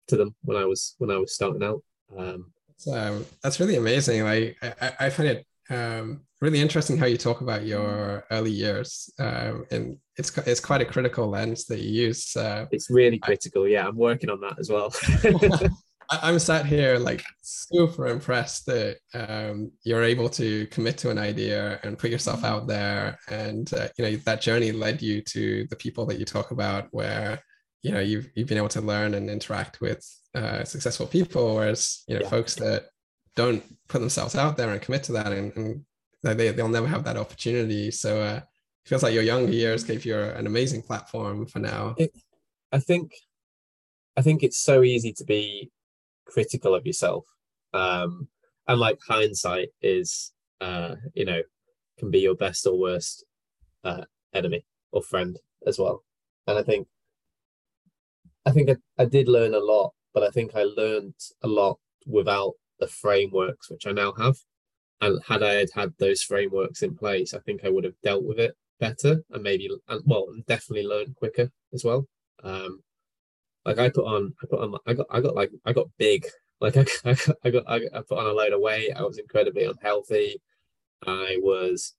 [0.08, 1.82] to them when I was when I was starting out.
[2.16, 4.24] Um, so that's really amazing.
[4.24, 9.10] Like I, I find it um, really interesting how you talk about your early years,
[9.18, 12.36] um, and it's it's quite a critical lens that you use.
[12.36, 13.64] Uh, it's really critical.
[13.64, 14.92] I, yeah, I'm working on that as well.
[16.22, 21.80] I'm sat here like super impressed that um, you're able to commit to an idea
[21.82, 25.76] and put yourself out there, and uh, you know that journey led you to the
[25.76, 27.40] people that you talk about, where
[27.82, 32.04] you know you've you've been able to learn and interact with uh, successful people, whereas
[32.06, 32.28] you know yeah.
[32.28, 32.86] folks that
[33.34, 35.84] don't put themselves out there and commit to that, and, and
[36.22, 37.90] they they'll never have that opportunity.
[37.90, 38.40] So uh,
[38.84, 41.94] it feels like your younger years gave you an amazing platform for now.
[41.96, 42.10] It,
[42.72, 43.12] I think
[44.16, 45.70] I think it's so easy to be
[46.26, 47.24] critical of yourself.
[47.72, 48.28] Um
[48.68, 51.42] and like hindsight is uh you know
[51.98, 53.24] can be your best or worst
[53.84, 56.04] uh enemy or friend as well.
[56.46, 56.88] And i think
[58.44, 61.78] i think I, I did learn a lot but i think i learned a lot
[62.06, 64.36] without the frameworks which i now have.
[65.00, 68.24] And had i had had those frameworks in place i think i would have dealt
[68.24, 72.08] with it better and maybe and well definitely learned quicker as well.
[72.42, 72.80] Um
[73.64, 76.26] like I put on, I put on, I got, I got like, I got big.
[76.60, 78.92] Like I, I got, I got, I put on a load of weight.
[78.96, 80.40] I was incredibly unhealthy.
[81.06, 81.94] I was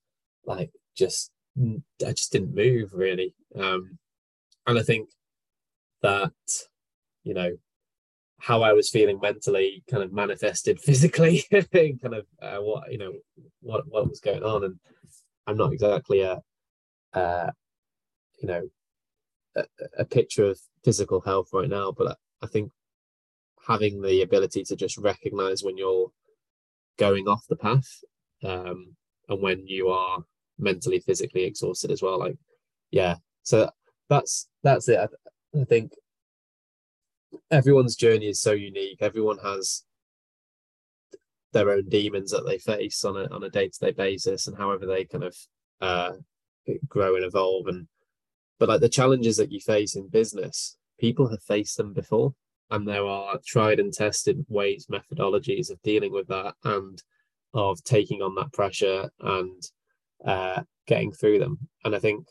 [0.45, 3.35] like, just, I just didn't move really.
[3.57, 3.97] Um,
[4.65, 5.09] and I think
[6.01, 6.31] that,
[7.23, 7.51] you know,
[8.43, 13.13] how I was feeling mentally kind of manifested physically, kind of uh, what you know,
[13.61, 14.75] what what was going on, and
[15.47, 16.41] I'm not exactly a,
[17.13, 17.51] uh,
[18.41, 18.69] you know,
[19.97, 22.71] a, picture of physical health right now, but I think
[23.67, 26.11] having the ability to just recognize when you're
[26.97, 27.87] going off the path
[28.43, 28.95] um,
[29.29, 30.19] and when you are
[30.57, 32.19] mentally, physically exhausted as well.
[32.19, 32.37] Like,
[32.91, 33.69] yeah, so
[34.09, 34.99] that's that's it.
[34.99, 35.93] I, I think
[37.51, 38.97] everyone's journey is so unique.
[39.01, 39.83] Everyone has
[41.53, 44.57] their own demons that they face on a on a day to day basis, and
[44.57, 45.35] however they kind of
[45.81, 46.11] uh,
[46.87, 47.87] grow and evolve and
[48.63, 52.33] but like the challenges that you face in business, people have faced them before.
[52.71, 57.03] And there are tried and tested ways, methodologies of dealing with that and
[57.53, 59.61] of taking on that pressure and
[60.25, 61.67] uh, getting through them.
[61.83, 62.25] And I think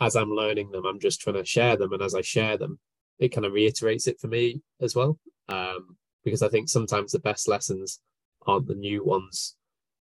[0.00, 1.92] as I'm learning them, I'm just trying to share them.
[1.92, 2.78] And as I share them,
[3.18, 5.18] it kind of reiterates it for me as well.
[5.48, 7.98] Um, because I think sometimes the best lessons
[8.46, 9.56] aren't the new ones.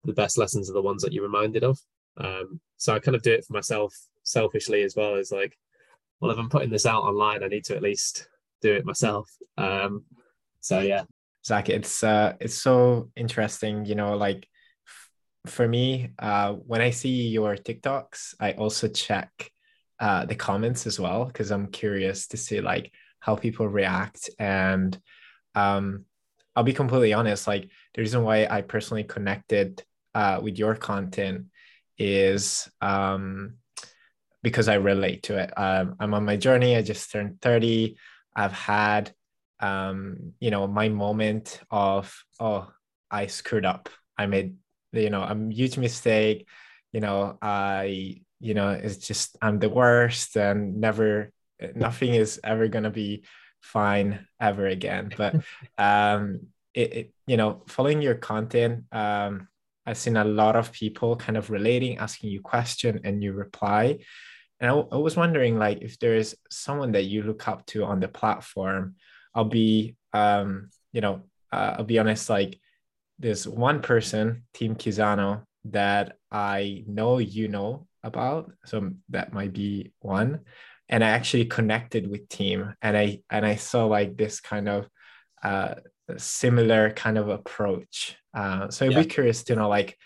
[0.04, 1.80] The best lessons are the ones that you're reminded of.
[2.18, 3.96] Um, so I kind of do it for myself
[4.30, 5.56] selfishly as well as like,
[6.20, 8.28] well, if I'm putting this out online, I need to at least
[8.60, 9.30] do it myself.
[9.56, 10.04] Um,
[10.60, 11.04] so yeah.
[11.44, 13.86] Zach, it's uh, it's so interesting.
[13.86, 14.46] You know, like
[14.86, 19.50] f- for me, uh, when I see your TikToks, I also check
[19.98, 24.28] uh, the comments as well because I'm curious to see like how people react.
[24.38, 24.98] And
[25.54, 26.04] um,
[26.54, 27.46] I'll be completely honest.
[27.46, 29.82] Like the reason why I personally connected
[30.14, 31.46] uh, with your content
[31.96, 33.54] is um,
[34.42, 35.52] because I relate to it.
[35.56, 36.76] Um, I'm on my journey.
[36.76, 37.96] I just turned 30.
[38.34, 39.12] I've had,
[39.60, 42.70] um, you know, my moment of, oh,
[43.10, 43.88] I screwed up.
[44.16, 44.56] I made,
[44.92, 46.48] you know, a huge mistake.
[46.92, 51.32] You know, I, you know, it's just, I'm the worst and never,
[51.74, 53.24] nothing is ever going to be
[53.60, 55.12] fine ever again.
[55.16, 55.36] But,
[55.78, 56.40] um,
[56.72, 59.48] it, it, you know, following your content, um,
[59.86, 63.98] I've seen a lot of people kind of relating, asking you question, and you reply.
[64.60, 68.00] And I, I was wondering, like, if there's someone that you look up to on
[68.00, 68.96] the platform.
[69.34, 72.28] I'll be, um, you know, uh, I'll be honest.
[72.28, 72.58] Like,
[73.18, 78.50] there's one person, Tim Kizano, that I know you know about.
[78.66, 80.40] So that might be one.
[80.88, 84.88] And I actually connected with Tim, and I and I saw like this kind of
[85.40, 85.76] uh,
[86.16, 88.16] similar kind of approach.
[88.34, 89.02] Uh, so I'd yeah.
[89.02, 89.96] be curious to know, like,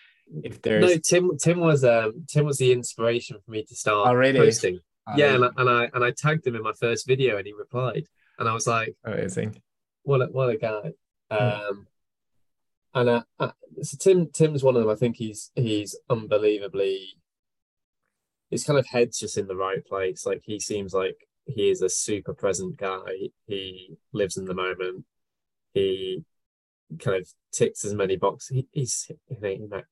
[0.42, 1.38] if there's no Tim.
[1.38, 4.38] Tim was um Tim was the inspiration for me to start oh, really?
[4.38, 4.80] posting.
[5.06, 7.46] Oh, yeah, and I, and I and I tagged him in my first video, and
[7.46, 8.06] he replied,
[8.38, 9.60] and I was like, amazing.
[10.02, 10.92] What a, what a guy.
[11.30, 11.36] Hmm.
[11.36, 11.86] Um,
[12.94, 13.24] and
[13.82, 14.90] so Tim Tim's one of them.
[14.90, 17.16] I think he's he's unbelievably.
[18.50, 20.24] His kind of head's just in the right place.
[20.24, 23.30] Like he seems like he is a super present guy.
[23.46, 25.04] He lives in the moment
[25.74, 26.24] he
[27.00, 28.56] kind of ticks as many boxes.
[28.56, 29.10] He, he's
[29.40, 29.82] know,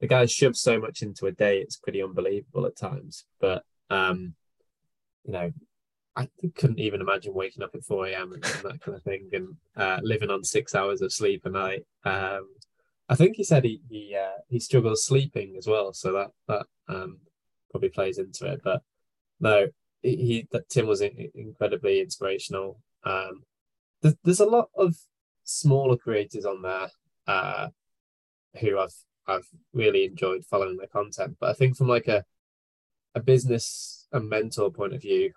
[0.00, 3.24] the guy shoves so much into a day; it's pretty unbelievable at times.
[3.40, 4.34] But um,
[5.24, 5.52] you know,
[6.16, 8.32] I couldn't even imagine waking up at four a.m.
[8.32, 11.86] and, that kind of thing, and uh, living on six hours of sleep a night.
[12.04, 12.48] Um,
[13.08, 16.66] I think he said he he uh, he struggles sleeping as well, so that that
[16.88, 17.18] um,
[17.70, 18.60] probably plays into it.
[18.62, 18.82] But
[19.40, 19.66] no,
[20.02, 22.80] he, that Tim was incredibly inspirational.
[23.04, 23.42] Um,
[24.02, 24.96] there's, there's a lot of
[25.44, 26.88] smaller creators on there
[27.26, 27.68] uh,
[28.60, 28.94] who I've
[29.28, 31.36] I've really enjoyed following their content.
[31.38, 32.24] But I think from like a
[33.14, 35.32] a business and mentor point of view,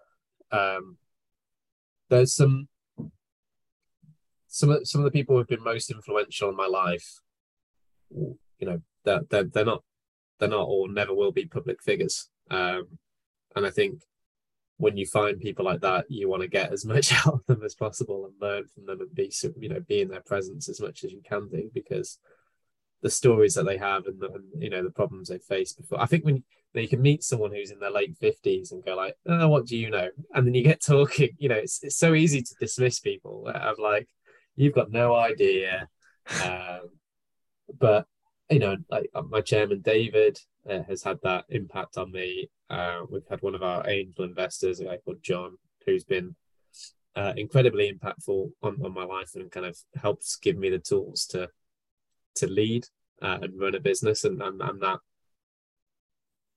[0.52, 0.98] um,
[2.10, 2.68] there's some
[4.48, 7.20] some of some of the people who've been most influential in my life.
[8.10, 9.84] You know, they're they're, they're not
[10.40, 12.30] they're not or never will be public figures.
[12.50, 12.98] Um,
[13.56, 14.02] and I think
[14.78, 17.64] when you find people like that, you want to get as much out of them
[17.64, 20.82] as possible and learn from them and be you know be in their presence as
[20.82, 22.20] much as you can do because
[23.02, 26.02] the stories that they have and, the, and you know the problems they faced before.
[26.02, 28.96] I think when you, you can meet someone who's in their late fifties and go
[28.96, 31.30] like, "Oh, what do you know?" and then you get talking.
[31.38, 33.52] You know, it's it's so easy to dismiss people.
[33.54, 34.08] I'm like,
[34.56, 35.90] "You've got no idea,"
[36.44, 36.90] um,
[37.80, 38.06] but
[38.50, 40.38] you know, like uh, my chairman David
[40.70, 42.50] uh, has had that impact on me.
[42.70, 46.36] Uh, we've had one of our angel investors, a guy called John, who's been
[47.16, 51.26] uh, incredibly impactful on, on my life and kind of helps give me the tools
[51.28, 51.50] to
[52.36, 52.86] to lead
[53.22, 55.00] uh, and run a business and, and and that.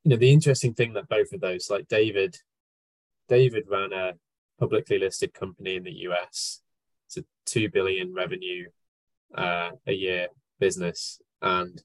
[0.03, 2.37] You know the interesting thing that both of those like david
[3.29, 4.13] david ran a
[4.61, 6.61] publicly listed company in the us
[7.07, 8.69] it's a 2 billion revenue
[9.35, 11.83] uh, a year business and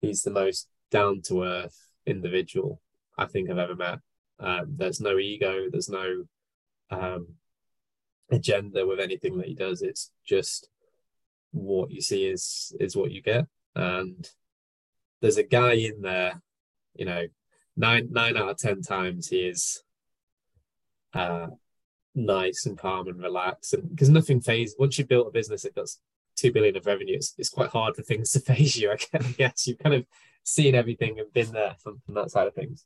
[0.00, 2.80] he's the most down to earth individual
[3.16, 4.00] i think i've ever met.
[4.40, 6.24] Um, there's no ego there's no
[6.90, 7.28] um,
[8.30, 9.82] agenda with anything that he does.
[9.82, 10.68] It's just
[11.54, 13.46] what you see is is what you get.
[13.74, 14.28] And
[15.20, 16.40] there's a guy in there,
[16.94, 17.26] you know,
[17.76, 19.82] nine nine out of ten times he is
[21.14, 21.46] uh
[22.14, 25.74] nice and calm and relaxed and because nothing faze once you've built a business that
[25.74, 25.98] does
[26.36, 28.90] two billion of revenue, it's, it's quite hard for things to faze you.
[28.90, 30.06] I guess you've kind of
[30.42, 32.84] seen everything and been there from, from that side of things.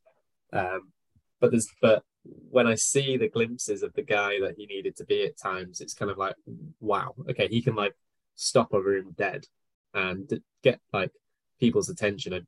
[0.53, 0.93] Um,
[1.41, 2.03] but there's but
[2.51, 5.81] when I see the glimpses of the guy that he needed to be at times,
[5.81, 6.35] it's kind of like,
[6.81, 7.95] wow, okay, he can like
[8.39, 9.45] stop a room dead
[9.93, 11.11] and get like
[11.59, 12.41] people's attention are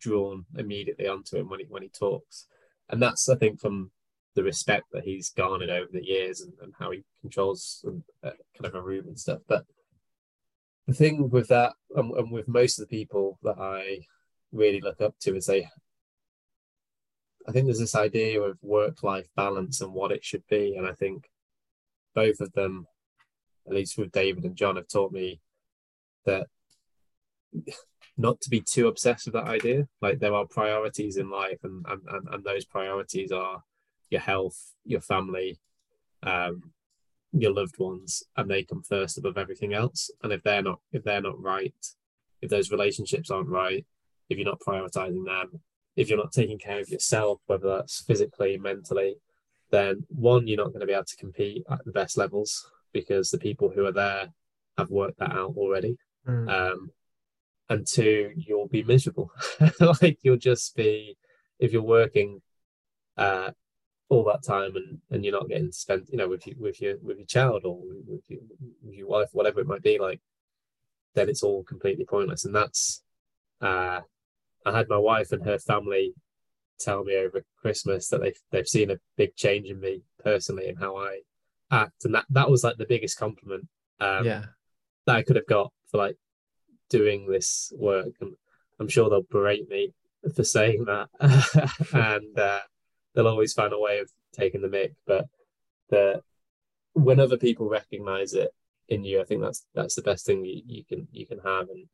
[0.00, 2.46] drawn immediately onto him when he when he talks.
[2.88, 3.90] And that's I think from
[4.34, 7.84] the respect that he's garnered over the years and, and how he controls
[8.24, 9.40] uh, kind of a room and stuff.
[9.48, 9.64] But
[10.86, 14.00] the thing with that and, and with most of the people that I
[14.52, 15.68] really look up to is they
[17.46, 20.74] I think there's this idea of work life balance and what it should be.
[20.76, 21.30] And I think
[22.14, 22.86] both of them
[23.68, 25.40] at least with David and John, have taught me
[26.24, 26.46] that
[28.16, 29.86] not to be too obsessed with that idea.
[30.00, 33.62] Like there are priorities in life, and and and, and those priorities are
[34.10, 35.58] your health, your family,
[36.22, 36.72] um,
[37.32, 40.10] your loved ones, and they come first above everything else.
[40.22, 41.86] And if they're not if they're not right,
[42.40, 43.86] if those relationships aren't right,
[44.28, 45.60] if you're not prioritizing them,
[45.96, 49.16] if you're not taking care of yourself, whether that's physically, mentally,
[49.70, 53.30] then one, you're not going to be able to compete at the best levels because
[53.30, 54.28] the people who are there
[54.76, 55.96] have worked that out already.
[56.26, 56.50] Mm.
[56.50, 56.90] Um,
[57.68, 59.30] and two, you'll be miserable.
[60.02, 61.16] like you'll just be
[61.58, 62.40] if you're working
[63.16, 63.50] uh,
[64.08, 66.96] all that time and, and you're not getting spent, you know, with you with your
[67.02, 68.40] with your child or with your,
[68.82, 70.20] with your wife, whatever it might be, like
[71.14, 72.44] then it's all completely pointless.
[72.44, 73.02] And that's
[73.60, 74.00] uh,
[74.64, 76.14] I had my wife and her family
[76.78, 80.78] tell me over Christmas that they've they've seen a big change in me personally and
[80.78, 81.20] how I
[81.70, 83.68] act, and that that was like the biggest compliment.
[84.00, 84.44] Um, yeah,
[85.06, 86.16] that I could have got for like
[86.88, 88.34] doing this work, and
[88.80, 89.92] I'm sure they'll berate me
[90.34, 91.08] for saying that,
[91.92, 92.60] and uh,
[93.14, 94.94] they'll always find a way of taking the mic.
[95.06, 95.26] But
[95.90, 96.22] the
[96.94, 98.50] when other people recognize it
[98.88, 101.68] in you, I think that's that's the best thing you, you can you can have.
[101.68, 101.86] And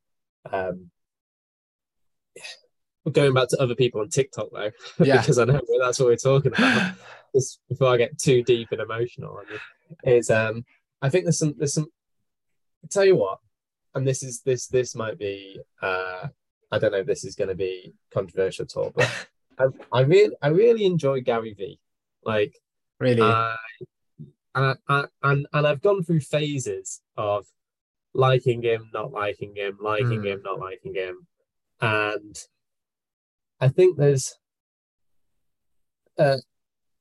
[0.52, 0.90] um,
[3.12, 4.70] going back to other people on TikTok though,
[5.04, 5.20] yeah.
[5.20, 6.94] because I know that's what we're talking about.
[7.34, 9.40] just before I get too deep and emotional,
[10.04, 10.64] is um,
[11.02, 11.86] I think there's some there's some.
[12.84, 13.38] I tell you what,
[13.94, 16.29] and this is this this might be uh,
[16.70, 20.00] I don't know if this is going to be controversial at all, but I, I
[20.02, 21.79] really I really enjoy Gary V.
[22.24, 22.56] Like
[22.98, 23.56] really, uh,
[24.54, 27.46] I, I, and and I've gone through phases of
[28.14, 30.26] liking him, not liking him, liking mm.
[30.26, 31.26] him, not liking him,
[31.81, 32.37] and
[33.61, 34.38] I think there's
[36.19, 36.37] uh,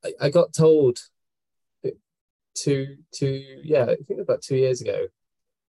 [0.04, 1.00] I, I got told
[2.56, 5.08] two two yeah I think about two years ago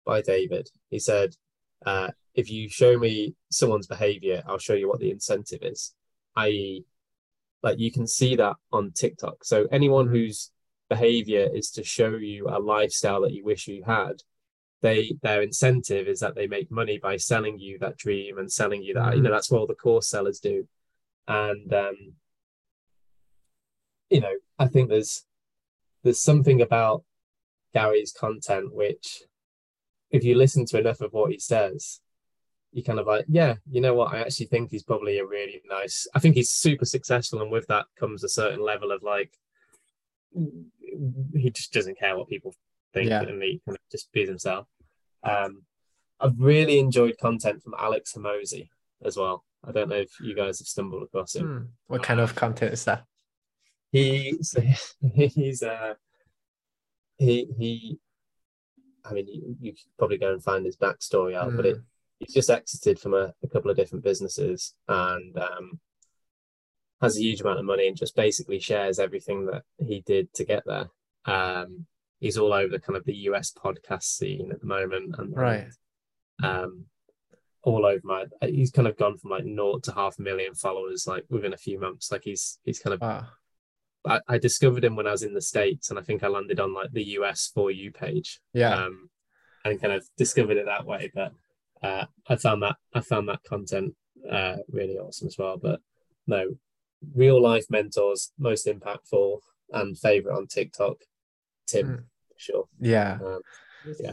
[0.05, 0.71] by David.
[0.89, 1.37] He said,
[1.85, 5.95] uh, "If you show me someone's behavior, I'll show you what the incentive is."
[6.37, 6.85] I.e.,
[7.63, 9.45] like you can see that on TikTok.
[9.45, 10.51] So anyone whose
[10.89, 14.23] behavior is to show you a lifestyle that you wish you had,
[14.83, 18.83] they their incentive is that they make money by selling you that dream and selling
[18.83, 19.17] you that mm-hmm.
[19.17, 20.67] you know that's what all the course sellers do
[21.29, 21.97] and um
[24.09, 25.25] you know i think there's
[26.03, 27.05] there's something about
[27.75, 29.23] gary's content which
[30.11, 32.01] if you listen to enough of what he says
[32.73, 35.61] you kind of like yeah you know what i actually think he's probably a really
[35.69, 39.33] nice i think he's super successful and with that comes a certain level of like
[41.35, 42.55] he just doesn't care what people
[42.93, 43.23] think yeah.
[43.23, 44.69] and he kind of just be themselves.
[45.23, 45.63] Um,
[46.21, 48.69] I've really enjoyed content from Alex Hormozi
[49.05, 49.45] as well.
[49.65, 51.47] I don't know if you guys have stumbled across him.
[51.47, 51.65] Hmm.
[51.87, 53.05] What kind of content is that?
[53.93, 54.39] He
[55.15, 55.95] he's uh
[57.19, 57.99] he he
[59.05, 61.83] I mean you, you could probably go and find his backstory out, but it hmm.
[62.21, 65.81] he's just exited from a, a couple of different businesses and um
[67.03, 70.45] has a huge amount of money and just basically shares everything that he did to
[70.45, 70.89] get there.
[71.25, 71.87] Um
[72.21, 75.69] he's all over the kind of the US podcast scene at the moment, and right,
[76.43, 76.85] um,
[77.63, 78.27] all over my.
[78.43, 81.59] He's kind of gone from like naught to half a million followers like within a
[81.59, 82.13] few months.
[82.13, 83.01] Like he's he's kind of.
[83.01, 83.27] Wow.
[84.07, 86.61] I, I discovered him when I was in the states, and I think I landed
[86.61, 88.41] on like the US for you page.
[88.55, 88.75] Yeah.
[88.75, 89.11] Um,
[89.65, 91.33] and kind of discovered it that way, but
[91.83, 93.95] uh, I found that I found that content
[94.31, 95.59] uh, really awesome as well.
[95.59, 95.81] But
[96.27, 96.57] no,
[97.15, 99.39] real life mentors, most impactful
[99.73, 100.97] and favorite on TikTok.
[101.71, 102.05] Tim, mm.
[102.37, 102.65] sure.
[102.81, 103.19] Yeah.
[103.25, 103.41] Um,
[104.01, 104.13] yeah.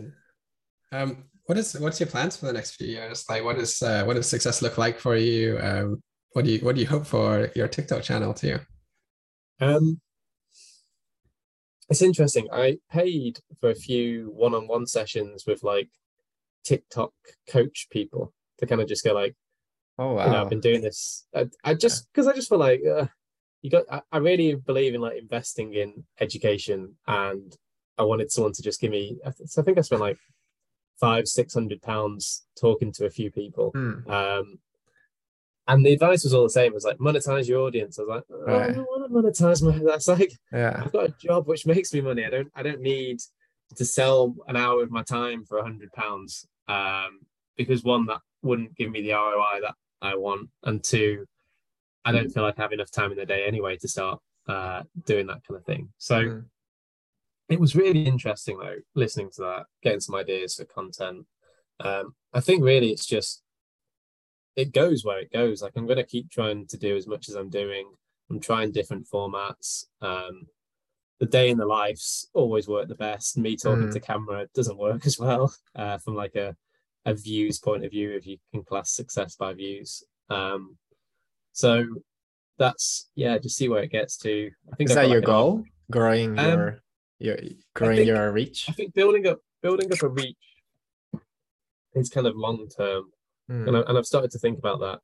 [0.92, 3.26] Um, what is what's your plans for the next few years?
[3.30, 5.58] Like, what is uh, what does success look like for you?
[5.62, 6.02] Um,
[6.34, 8.60] what do you what do you hope for your TikTok channel too?
[9.60, 10.00] Um,
[11.90, 12.48] it's interesting.
[12.52, 15.90] I paid for a few one-on-one sessions with like
[16.66, 17.14] TikTok
[17.50, 19.36] coach people to kind of just go like,
[19.98, 21.26] oh wow, you know, I've been doing this.
[21.34, 23.06] I, I just because I just feel like uh,
[23.62, 27.56] you got I, I really believe in like investing in education and
[27.98, 30.18] I wanted someone to just give me so I think I spent like
[31.00, 33.72] five, six hundred pounds talking to a few people.
[33.72, 34.10] Hmm.
[34.10, 34.60] Um
[35.68, 36.72] and the advice was all the same.
[36.72, 38.00] It was like monetize your audience.
[38.00, 38.70] I was like, oh, right.
[38.70, 39.78] I don't want to monetize my.
[39.92, 42.26] That's like, yeah, I've got a job which makes me money.
[42.26, 43.20] I don't, I don't need
[43.76, 46.48] to sell an hour of my time for a hundred pounds.
[46.70, 47.20] Um,
[47.58, 51.26] because one, that wouldn't give me the ROI that I want, and two,
[52.08, 54.84] I don't feel like I have enough time in the day anyway to start uh,
[55.06, 55.90] doing that kind of thing.
[55.98, 56.46] So mm.
[57.50, 61.26] it was really interesting though, listening to that, getting some ideas for content.
[61.82, 63.44] Um, I think really it's just
[64.56, 65.62] it goes where it goes.
[65.62, 67.92] Like I'm going to keep trying to do as much as I'm doing.
[68.30, 69.84] I'm trying different formats.
[70.02, 70.48] Um,
[71.20, 73.38] the day in the life's always work the best.
[73.38, 73.94] Me talking mm.
[73.94, 76.56] to camera doesn't work as well uh, from like a
[77.06, 80.04] a views point of view if you can class success by views.
[80.30, 80.78] Um,
[81.58, 81.88] so
[82.60, 84.52] that's yeah, just see where it gets to.
[84.72, 85.64] I think is that your like goal?
[85.90, 86.82] Growing um, your
[87.18, 87.38] your
[87.74, 88.66] growing think, your reach.
[88.70, 90.38] I think building up building up a reach
[91.96, 93.06] is kind of long term,
[93.50, 93.68] mm.
[93.68, 95.00] and, I, and I've started to think about that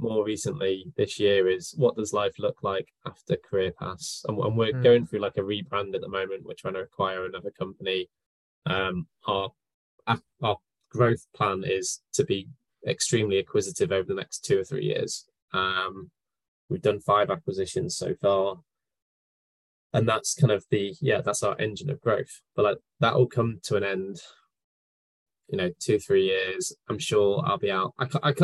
[0.00, 1.48] more recently this year.
[1.48, 4.24] Is what does life look like after career pass?
[4.26, 4.82] And, and we're mm.
[4.82, 6.44] going through like a rebrand at the moment.
[6.44, 8.08] We're trying to acquire another company.
[8.66, 9.50] Um, our
[10.42, 10.56] our
[10.90, 12.48] growth plan is to be
[12.84, 15.26] extremely acquisitive over the next two or three years.
[15.54, 16.10] Um,
[16.68, 18.56] we've done five acquisitions so far.
[19.92, 22.40] And that's kind of the, yeah, that's our engine of growth.
[22.56, 24.16] But like, that will come to an end,
[25.48, 26.74] you know, two, three years.
[26.90, 27.94] I'm sure I'll be out.
[27.98, 28.34] I, I,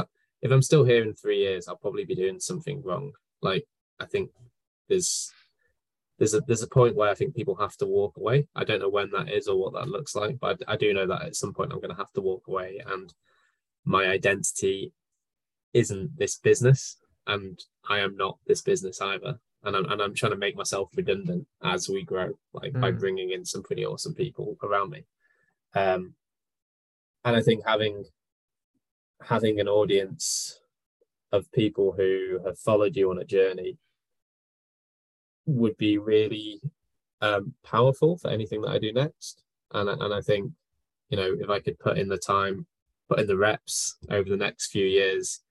[0.42, 3.12] if I'm still here in three years, I'll probably be doing something wrong.
[3.42, 3.64] Like,
[3.98, 4.30] I think
[4.88, 5.32] there's,
[6.18, 8.46] there's a there's a point where I think people have to walk away.
[8.54, 11.06] I don't know when that is or what that looks like, but I do know
[11.06, 13.12] that at some point I'm going to have to walk away, and
[13.84, 14.92] my identity
[15.72, 16.96] isn't this business
[17.30, 17.58] and
[17.88, 19.38] I am not this business either.
[19.62, 22.80] And I'm, and I'm trying to make myself redundant as we grow, like mm.
[22.80, 25.04] by bringing in some pretty awesome people around me.
[25.74, 26.14] Um,
[27.24, 28.04] and I think having
[29.22, 30.58] having an audience
[31.30, 33.76] of people who have followed you on a journey
[35.44, 36.60] would be really
[37.20, 39.42] um, powerful for anything that I do next.
[39.72, 40.52] And and I think,
[41.10, 42.66] you know, if I could put in the time,
[43.10, 45.42] put in the reps over the next few years,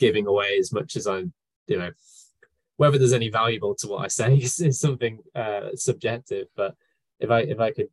[0.00, 1.32] giving away as much as I'm,
[1.68, 1.90] you know,
[2.78, 6.48] whether there's any valuable to what I say is, is something uh, subjective.
[6.56, 6.74] But
[7.20, 7.88] if I if I could,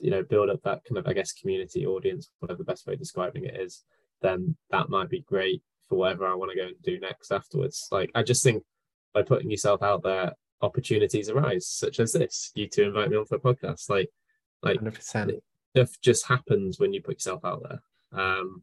[0.00, 2.94] you know, build up that kind of I guess community audience, whatever the best way
[2.94, 3.84] of describing it is,
[4.22, 7.86] then that might be great for whatever I want to go and do next afterwards.
[7.92, 8.64] Like I just think
[9.12, 10.32] by putting yourself out there,
[10.62, 12.50] opportunities arise, such as this.
[12.54, 14.08] You to invite me on for a podcast, like
[14.62, 15.40] like 100%.
[15.74, 17.82] stuff just happens when you put yourself out there.
[18.18, 18.62] Um,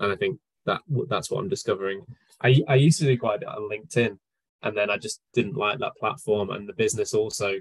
[0.00, 2.04] and I think that that's what I'm discovering.
[2.42, 4.18] I I used to do quite a bit on LinkedIn,
[4.62, 7.60] and then I just didn't like that platform and the business also.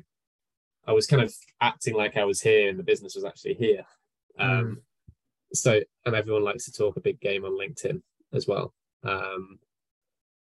[0.87, 3.85] I was kind of acting like I was here, and the business was actually here.
[4.37, 4.75] Um, mm.
[5.53, 8.01] So, and everyone likes to talk a big game on LinkedIn
[8.33, 8.73] as well.
[9.03, 9.59] Um,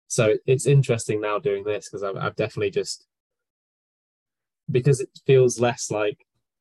[0.08, 3.06] so it's interesting now doing this because I've, I've definitely just
[4.70, 6.18] because it feels less like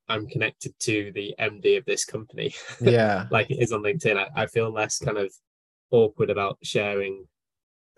[0.09, 2.53] I'm connected to the MD of this company.
[2.81, 3.27] Yeah.
[3.31, 4.17] like it is on LinkedIn.
[4.17, 5.33] I, I feel less kind of
[5.93, 7.25] awkward about sharing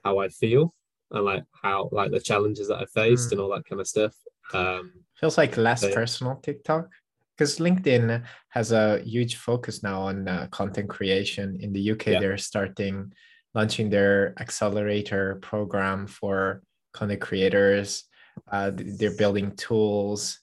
[0.03, 0.75] how I feel
[1.11, 3.31] and like how like the challenges that I faced mm.
[3.33, 4.13] and all that kind of stuff.
[4.53, 6.89] Um feels like less so, personal TikTok
[7.35, 11.57] because LinkedIn has a huge focus now on uh, content creation.
[11.59, 12.19] In the UK, yeah.
[12.19, 13.11] they're starting
[13.53, 16.61] launching their accelerator program for
[16.93, 18.05] content creators.
[18.51, 20.39] Uh, they're building tools.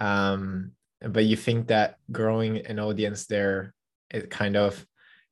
[0.00, 3.74] Um, but you think that growing an audience there,
[4.10, 4.86] it kind of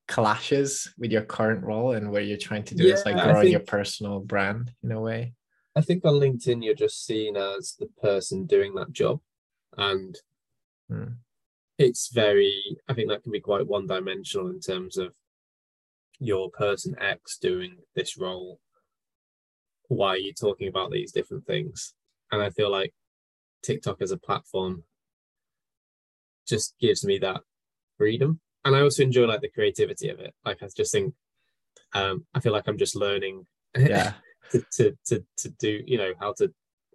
[0.09, 3.43] clashes with your current role and what you're trying to do yeah, is like growing
[3.43, 5.35] think, your personal brand in a way.
[5.77, 9.21] I think on LinkedIn, you're just seen as the person doing that job.
[9.77, 10.17] And
[10.91, 11.13] hmm.
[11.79, 15.13] it's very, I think that can be quite one dimensional in terms of
[16.19, 18.61] your person X doing this role.
[19.89, 21.95] Why are you talking about these different things?
[22.33, 22.93] And I feel like
[23.63, 24.85] TikTok as a platform
[26.47, 27.43] just gives me that
[27.99, 28.41] freedom.
[28.69, 30.35] And I also enjoy like the creativity of it.
[30.45, 31.15] Like I just think
[31.95, 33.47] um I feel like I'm just learning
[33.79, 34.13] yeah.
[34.51, 36.53] to, to to to do, you know, how to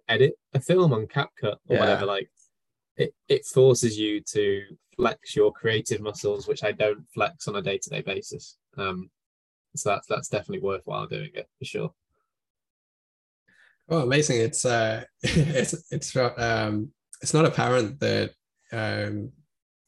[0.08, 1.80] edit a film on CapCut or yeah.
[1.80, 2.06] whatever.
[2.06, 2.30] Like
[2.96, 4.62] it, it forces you to
[4.96, 8.56] flex your creative muscles, which I don't flex on a day-to-day basis.
[8.78, 9.10] Um,
[9.74, 11.94] so that's that's definitely worthwhile doing it for sure.
[13.88, 14.40] Oh, amazing!
[14.40, 18.30] It's uh, it's it's um, it's not apparent that
[18.70, 19.32] um,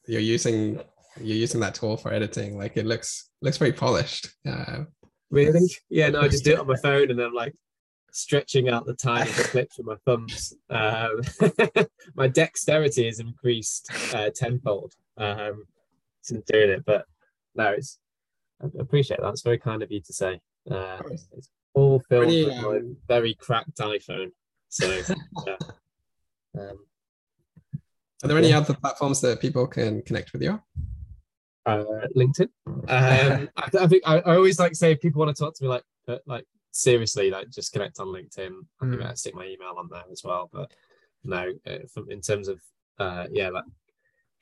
[0.05, 0.81] you're using
[1.21, 2.57] you're using that tool for editing.
[2.57, 4.29] Like it looks looks very polished.
[4.47, 4.83] Uh,
[5.29, 5.67] really?
[5.89, 6.09] Yeah.
[6.09, 7.53] No, I just do it on my phone, and I'm like
[8.11, 10.53] stretching out the time tiny clips with my thumbs.
[10.69, 11.21] Um,
[12.15, 15.65] my dexterity has increased uh, tenfold um,
[16.21, 17.05] since doing it, but
[17.55, 17.99] no, it's
[18.61, 19.29] I appreciate that.
[19.29, 20.39] It's very kind of you to say.
[20.69, 22.63] Uh, it's all filmed with um...
[22.63, 24.31] my very cracked iPhone.
[24.69, 24.87] So,
[25.45, 25.55] yeah.
[26.59, 26.79] Um,
[28.23, 30.61] Are there any other platforms that people can connect with you?
[31.67, 32.49] Uh, LinkedIn.
[32.65, 35.63] Um, I, I, think I, I, always like say if people want to talk to
[35.63, 38.53] me like uh, like seriously like just connect on LinkedIn.
[38.81, 39.05] I think mm.
[39.05, 40.49] I stick my email on there as well.
[40.51, 40.71] But
[41.23, 42.59] no, uh, from, in terms of
[42.99, 43.65] uh, yeah, like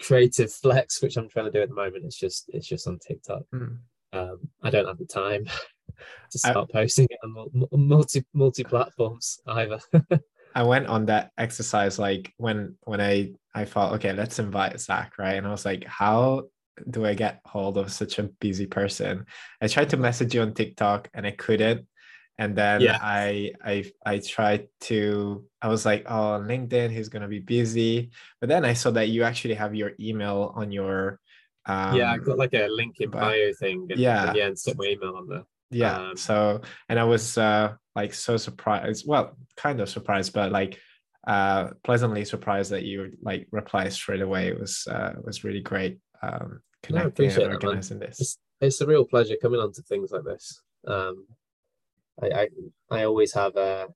[0.02, 3.00] creative flex, which I'm trying to do at the moment, it's just it's just on
[3.00, 3.44] TikTok.
[3.54, 3.78] Mm
[4.16, 5.46] um, I don't have the time
[6.32, 9.80] to start I, posting it on multi multi platforms either.
[10.56, 15.18] I went on that exercise like when when I I thought okay let's invite Zach
[15.18, 16.44] right and I was like how
[16.90, 19.26] do I get hold of such a busy person?
[19.62, 21.88] I tried to message you on TikTok and I couldn't.
[22.38, 23.00] And then yeah.
[23.02, 28.12] I I I tried to I was like, oh LinkedIn, he's gonna be busy.
[28.42, 31.20] But then I saw that you actually have your email on your
[31.68, 33.88] um, yeah, I got like a link in bio thing.
[33.90, 35.44] And, yeah, and yeah, and stick my email on there.
[35.72, 36.10] Yeah.
[36.10, 39.06] Um, so, and I was uh, like so surprised.
[39.08, 40.80] Well, kind of surprised, but like
[41.28, 44.48] uh, pleasantly surprised that you like reply straight away.
[44.48, 45.98] It was uh, was really great.
[46.22, 48.20] Um, connecting no, and organizing that, this.
[48.20, 50.62] It's, it's, a real pleasure coming on to things like this.
[50.88, 51.28] Um,
[52.22, 52.48] I, I
[52.92, 53.88] I always have a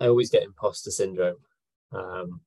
[0.00, 1.36] I always get imposter syndrome.
[1.92, 2.40] Um,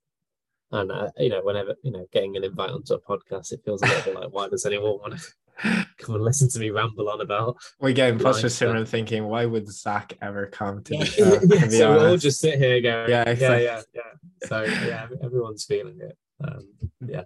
[0.71, 3.81] and uh, you know, whenever you know, getting an invite onto a podcast, it feels
[3.81, 7.09] a little bit like, why does anyone want to come and listen to me ramble
[7.09, 7.57] on about?
[7.79, 11.39] We get imposter syndrome, thinking, why would Zach ever come to the show?
[11.43, 13.63] yeah, so we all just sit here going, yeah, exactly.
[13.65, 14.01] yeah, yeah,
[14.41, 14.47] yeah.
[14.47, 16.17] So yeah, everyone's feeling it.
[16.41, 16.67] Um,
[17.05, 17.23] yeah.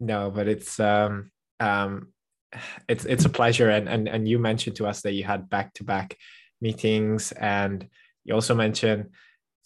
[0.00, 1.30] No, but it's um
[1.60, 2.12] um
[2.88, 3.70] it's it's a pleasure.
[3.70, 6.16] And and and you mentioned to us that you had back to back
[6.60, 7.32] meetings.
[7.32, 7.86] And
[8.24, 9.10] you also mentioned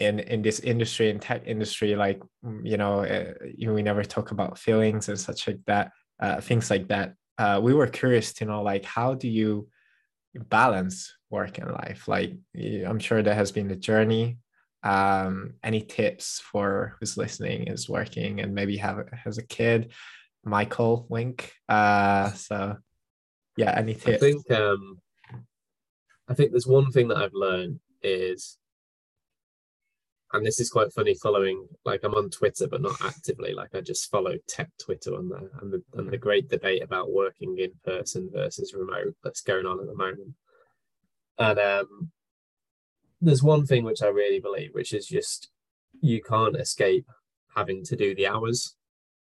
[0.00, 3.32] in in this industry in tech industry like mm, you know uh,
[3.72, 7.14] we never talk about feelings and such like that uh, things like that.
[7.38, 9.68] Uh, we were curious to know like how do you
[10.34, 12.08] balance work and life?
[12.08, 14.38] Like i'm sure there has been a journey.
[14.82, 19.92] Um, any tips for who's listening is working and maybe have has a kid
[20.44, 21.52] michael wink.
[21.68, 22.76] Uh so
[23.56, 24.16] yeah any tips?
[24.16, 25.00] i think um
[26.28, 28.58] i think there's one thing that i've learned is
[30.32, 33.80] and this is quite funny following like i'm on twitter but not actively like i
[33.80, 37.70] just follow tech twitter on there and the, and the great debate about working in
[37.84, 40.34] person versus remote that's going on at the moment.
[41.38, 42.10] And um
[43.20, 45.48] there's one thing which i really believe which is just
[46.00, 47.06] you can't escape
[47.54, 48.76] having to do the hours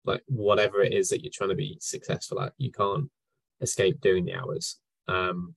[0.06, 3.10] like whatever it is that you're trying to be successful at you can't
[3.62, 5.56] escape doing the hours um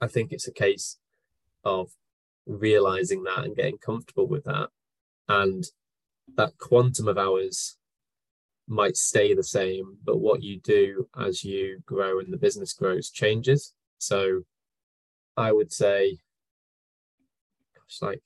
[0.00, 0.98] i think it's a case
[1.64, 1.90] of
[2.46, 4.68] realizing that and getting comfortable with that
[5.28, 5.66] and
[6.36, 7.76] that quantum of hours
[8.68, 13.10] might stay the same, but what you do as you grow and the business grows
[13.10, 13.72] changes.
[13.98, 14.42] So
[15.36, 16.18] I would say,
[17.74, 18.22] gosh, like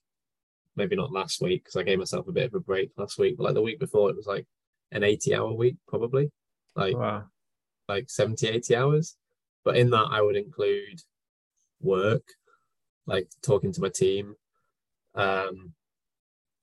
[0.77, 3.37] maybe not last week because I gave myself a bit of a break last week,
[3.37, 4.47] but like the week before, it was like
[4.93, 6.31] an 80 hour week, probably
[6.75, 7.25] like, wow.
[7.89, 9.17] like 70, 80 hours.
[9.65, 11.03] But in that, I would include
[11.81, 12.25] work,
[13.07, 14.35] like talking to my team.
[15.15, 15.73] Um,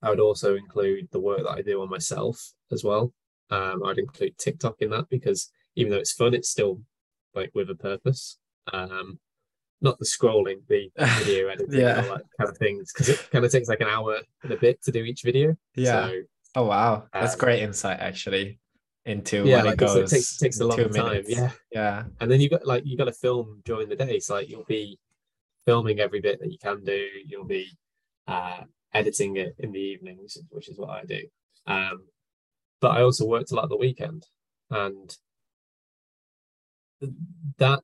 [0.02, 3.12] I would also include the work that I do on myself as well.
[3.50, 6.80] Um, I'd include TikTok in that because even though it's fun, it's still
[7.34, 8.38] like with a purpose.
[8.72, 9.18] Um,
[9.80, 11.96] not the scrolling, the video editing, yeah.
[11.96, 14.56] all that kind of things, because it kind of takes like an hour and a
[14.56, 15.56] bit to do each video.
[15.74, 16.08] Yeah.
[16.08, 16.20] So,
[16.58, 18.58] oh wow, that's um, great insight actually
[19.04, 19.96] into yeah, when like it goes.
[19.96, 21.08] It takes takes a long time.
[21.08, 21.30] Minutes.
[21.30, 22.04] Yeah, yeah.
[22.20, 24.64] And then you got like you got to film during the day, so like you'll
[24.64, 24.98] be
[25.66, 27.06] filming every bit that you can do.
[27.24, 27.66] You'll be
[28.26, 31.20] uh, editing it in the evenings, which is what I do.
[31.66, 32.06] Um,
[32.80, 34.26] but I also worked a lot the weekend,
[34.70, 35.16] and
[37.58, 37.80] that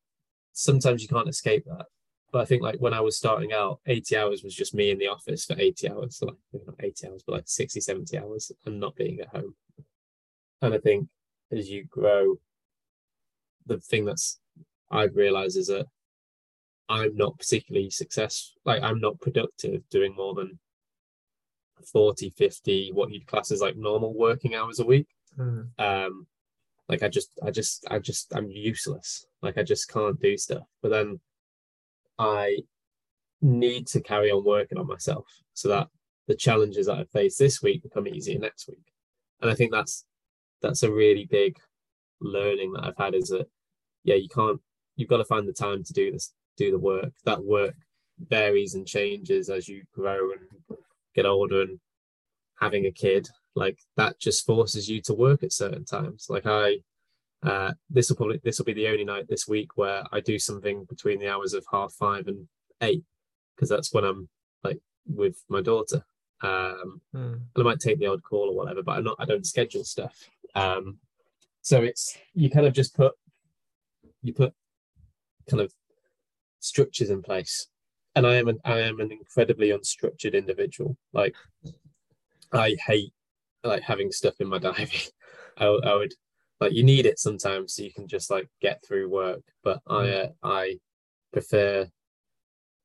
[0.52, 1.86] sometimes you can't escape that.
[2.34, 4.98] But I think like when I was starting out, 80 hours was just me in
[4.98, 6.16] the office for 80 hours.
[6.16, 9.54] So like not 80 hours, but like 60, 70 hours and not being at home.
[10.60, 11.06] And I think
[11.52, 12.40] as you grow,
[13.66, 14.40] the thing that's
[14.90, 15.86] I've realized is that
[16.88, 18.60] I'm not particularly successful.
[18.64, 20.58] Like I'm not productive doing more than
[21.92, 25.06] 40, 50, what you'd class as like normal working hours a week.
[25.38, 25.68] Mm.
[25.78, 26.26] Um,
[26.88, 29.24] like I just, I just, I just, I'm useless.
[29.40, 30.66] Like I just can't do stuff.
[30.82, 31.20] But then
[32.18, 32.58] I
[33.40, 35.88] need to carry on working on myself so that
[36.26, 38.92] the challenges that I face this week become easier next week.
[39.40, 40.04] And I think that's
[40.62, 41.56] that's a really big
[42.20, 43.46] learning that I've had is that
[44.04, 44.60] yeah, you can't
[44.96, 47.12] you've got to find the time to do this, do the work.
[47.24, 47.74] That work
[48.18, 50.78] varies and changes as you grow and
[51.14, 51.78] get older and
[52.60, 56.76] having a kid like that just forces you to work at certain times like i
[57.44, 60.38] uh, this will probably this will be the only night this week where i do
[60.38, 62.46] something between the hours of half five and
[62.80, 63.04] eight
[63.54, 64.28] because that's when i'm
[64.62, 66.04] like with my daughter
[66.42, 67.34] um mm.
[67.34, 69.84] and i might take the odd call or whatever but i'm not i don't schedule
[69.84, 70.98] stuff um
[71.62, 73.14] so it's you kind of just put
[74.22, 74.52] you put
[75.48, 75.72] kind of
[76.60, 77.68] structures in place
[78.14, 80.96] and I am an I am an incredibly unstructured individual.
[81.12, 81.34] Like
[82.52, 83.12] I hate
[83.62, 84.90] like having stuff in my diary.
[85.56, 86.14] I, I would
[86.64, 89.42] like you need it sometimes so you can just like get through work.
[89.62, 90.24] But I mm.
[90.24, 90.78] uh, I
[91.32, 91.88] prefer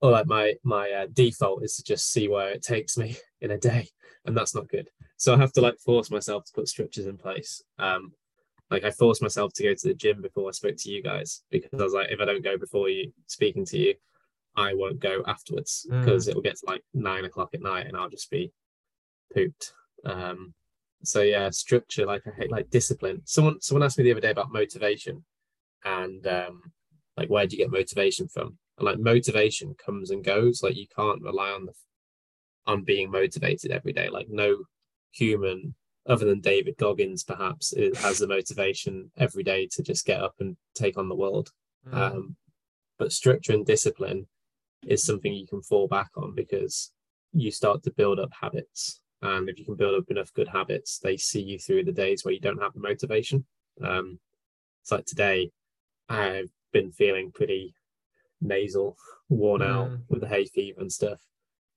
[0.01, 3.51] or like my my uh, default is to just see where it takes me in
[3.51, 3.89] a day,
[4.25, 4.89] and that's not good.
[5.17, 7.61] So I have to like force myself to put structures in place.
[7.77, 8.11] Um,
[8.69, 11.41] like I forced myself to go to the gym before I spoke to you guys
[11.49, 13.95] because I was like, if I don't go before you speaking to you,
[14.55, 16.29] I won't go afterwards because mm.
[16.29, 18.51] it'll get to like nine o'clock at night and I'll just be
[19.33, 19.73] pooped.
[20.05, 20.53] Um,
[21.03, 23.21] so yeah, structure, like I hate like discipline.
[23.25, 25.23] Someone someone asked me the other day about motivation
[25.83, 26.61] and um,
[27.17, 28.57] like where do you get motivation from?
[28.77, 30.61] And like motivation comes and goes.
[30.63, 31.73] Like you can't rely on the
[32.67, 34.09] on being motivated every day.
[34.09, 34.63] Like no
[35.11, 35.75] human
[36.07, 40.57] other than David Goggins perhaps has the motivation every day to just get up and
[40.75, 41.49] take on the world.
[41.87, 41.93] Mm.
[41.93, 42.35] Um,
[42.97, 44.27] but structure and discipline
[44.87, 46.91] is something you can fall back on because
[47.31, 49.01] you start to build up habits.
[49.21, 52.23] And if you can build up enough good habits, they see you through the days
[52.23, 53.45] where you don't have the motivation.
[53.83, 54.19] Um,
[54.81, 55.51] it's like today,
[56.07, 57.75] I've been feeling pretty
[58.41, 58.97] nasal,
[59.27, 59.67] worn mm.
[59.67, 61.21] out with the hay fever and stuff.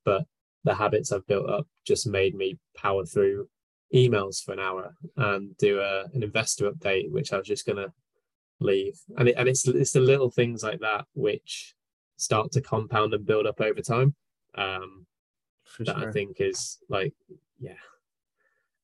[0.05, 0.25] But
[0.65, 3.49] the habits I've built up just made me power through
[3.95, 7.77] emails for an hour and do a, an investor update, which I was just going
[7.77, 7.93] to
[8.61, 8.99] leave.
[9.17, 11.75] And, it, and it's, it's the little things like that which
[12.17, 14.15] start to compound and build up over time.
[14.55, 15.07] Um,
[15.65, 16.09] For that sure.
[16.09, 17.15] I think is like,
[17.59, 17.75] yeah.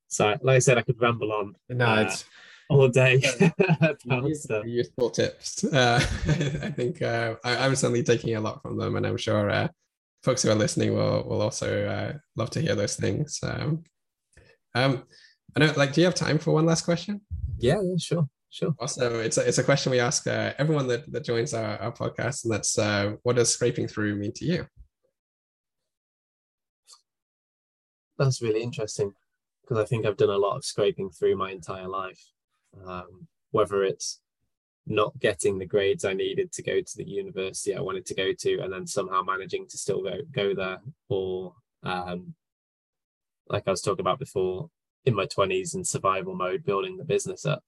[0.08, 1.54] So, like I said, I could ramble on.
[1.68, 2.24] No, uh, it's
[2.70, 3.20] all day
[4.64, 5.64] Useful tips.
[5.72, 9.50] Uh, I think uh, I, am certainly taking a lot from them, and I'm sure
[9.50, 9.68] uh,
[10.22, 13.38] folks who are listening will will also uh, love to hear those things.
[13.42, 13.84] Um,
[14.74, 15.04] um,
[15.56, 17.20] I know, like, do you have time for one last question?
[17.58, 18.28] Yeah, yeah, sure.
[18.50, 18.74] Sure.
[18.78, 21.92] Also, it's a, it's a question we ask uh, everyone that, that joins our, our
[21.92, 24.66] podcast, and that's uh, what does scraping through mean to you?
[28.18, 29.12] That's really interesting
[29.62, 32.22] because I think I've done a lot of scraping through my entire life.
[32.86, 34.20] Um, whether it's
[34.86, 38.32] not getting the grades I needed to go to the university I wanted to go
[38.32, 42.34] to, and then somehow managing to still go go there, or um,
[43.48, 44.70] like I was talking about before,
[45.06, 47.62] in my twenties in survival mode, building the business up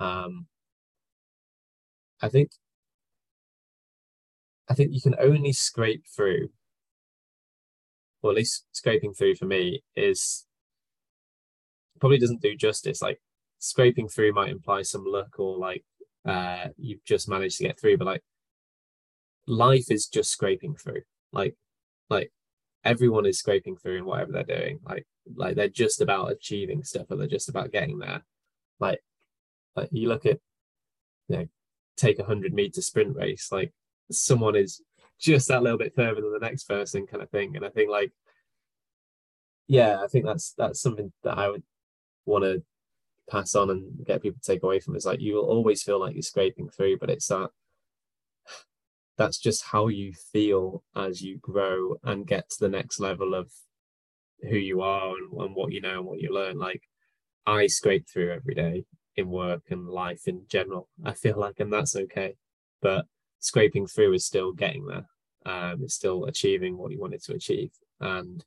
[0.00, 0.46] um,
[2.22, 2.52] I think
[4.68, 6.50] I think you can only scrape through,
[8.22, 10.46] or at least scraping through for me is
[12.00, 13.02] probably doesn't do justice.
[13.02, 13.20] Like
[13.58, 15.84] scraping through might imply some luck or like
[16.26, 18.22] uh you've just managed to get through, but like
[19.46, 21.02] life is just scraping through.
[21.32, 21.56] Like
[22.08, 22.32] like
[22.84, 24.80] everyone is scraping through in whatever they're doing.
[24.84, 28.24] Like like they're just about achieving stuff or they're just about getting there.
[28.78, 29.00] Like
[29.76, 30.38] like you look at
[31.28, 31.46] you know,
[31.96, 33.72] take a hundred meter sprint race, like
[34.10, 34.82] someone is
[35.20, 37.56] just that little bit further than the next person kind of thing.
[37.56, 38.12] And I think like
[39.68, 41.62] yeah, I think that's that's something that I would
[42.26, 42.62] want to
[43.30, 46.00] pass on and get people to take away from is like you will always feel
[46.00, 47.50] like you're scraping through, but it's that
[49.16, 53.52] that's just how you feel as you grow and get to the next level of
[54.48, 56.58] who you are and, and what you know and what you learn.
[56.58, 56.82] Like
[57.46, 60.88] I scrape through every day in work and life in general.
[61.04, 62.34] I feel like, and that's okay.
[62.80, 63.04] But
[63.38, 65.06] scraping through is still getting there.
[65.46, 67.70] Um, it's still achieving what you wanted to achieve,
[68.00, 68.44] and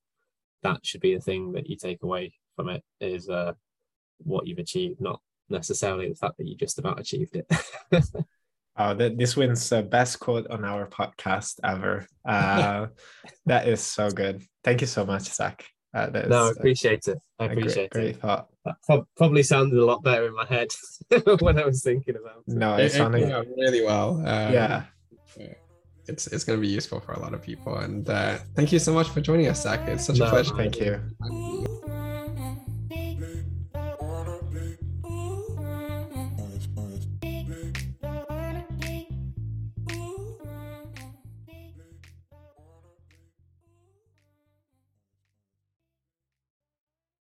[0.61, 3.53] that should be the thing that you take away from it is uh,
[4.19, 5.19] what you've achieved, not
[5.49, 7.47] necessarily the fact that you just about achieved it.
[8.75, 12.07] Oh, that this wins the best quote on our podcast ever.
[12.25, 12.87] Uh,
[13.45, 14.41] that is so good.
[14.63, 15.65] Thank you so much, Zach.
[15.93, 17.19] Uh, no, I appreciate it.
[17.37, 18.11] I appreciate great, it.
[18.13, 18.47] Great thought.
[18.65, 20.69] That probably sounded a lot better in my head
[21.39, 22.53] when I was thinking about it.
[22.55, 24.17] No, it, sounded it really well.
[24.17, 24.83] Um, yeah
[26.07, 27.77] it's it's going to be useful for a lot of people.
[27.77, 29.87] And uh, thank you so much for joining us, Zach.
[29.87, 30.55] It's such no, a pleasure.
[30.55, 31.79] Thank you.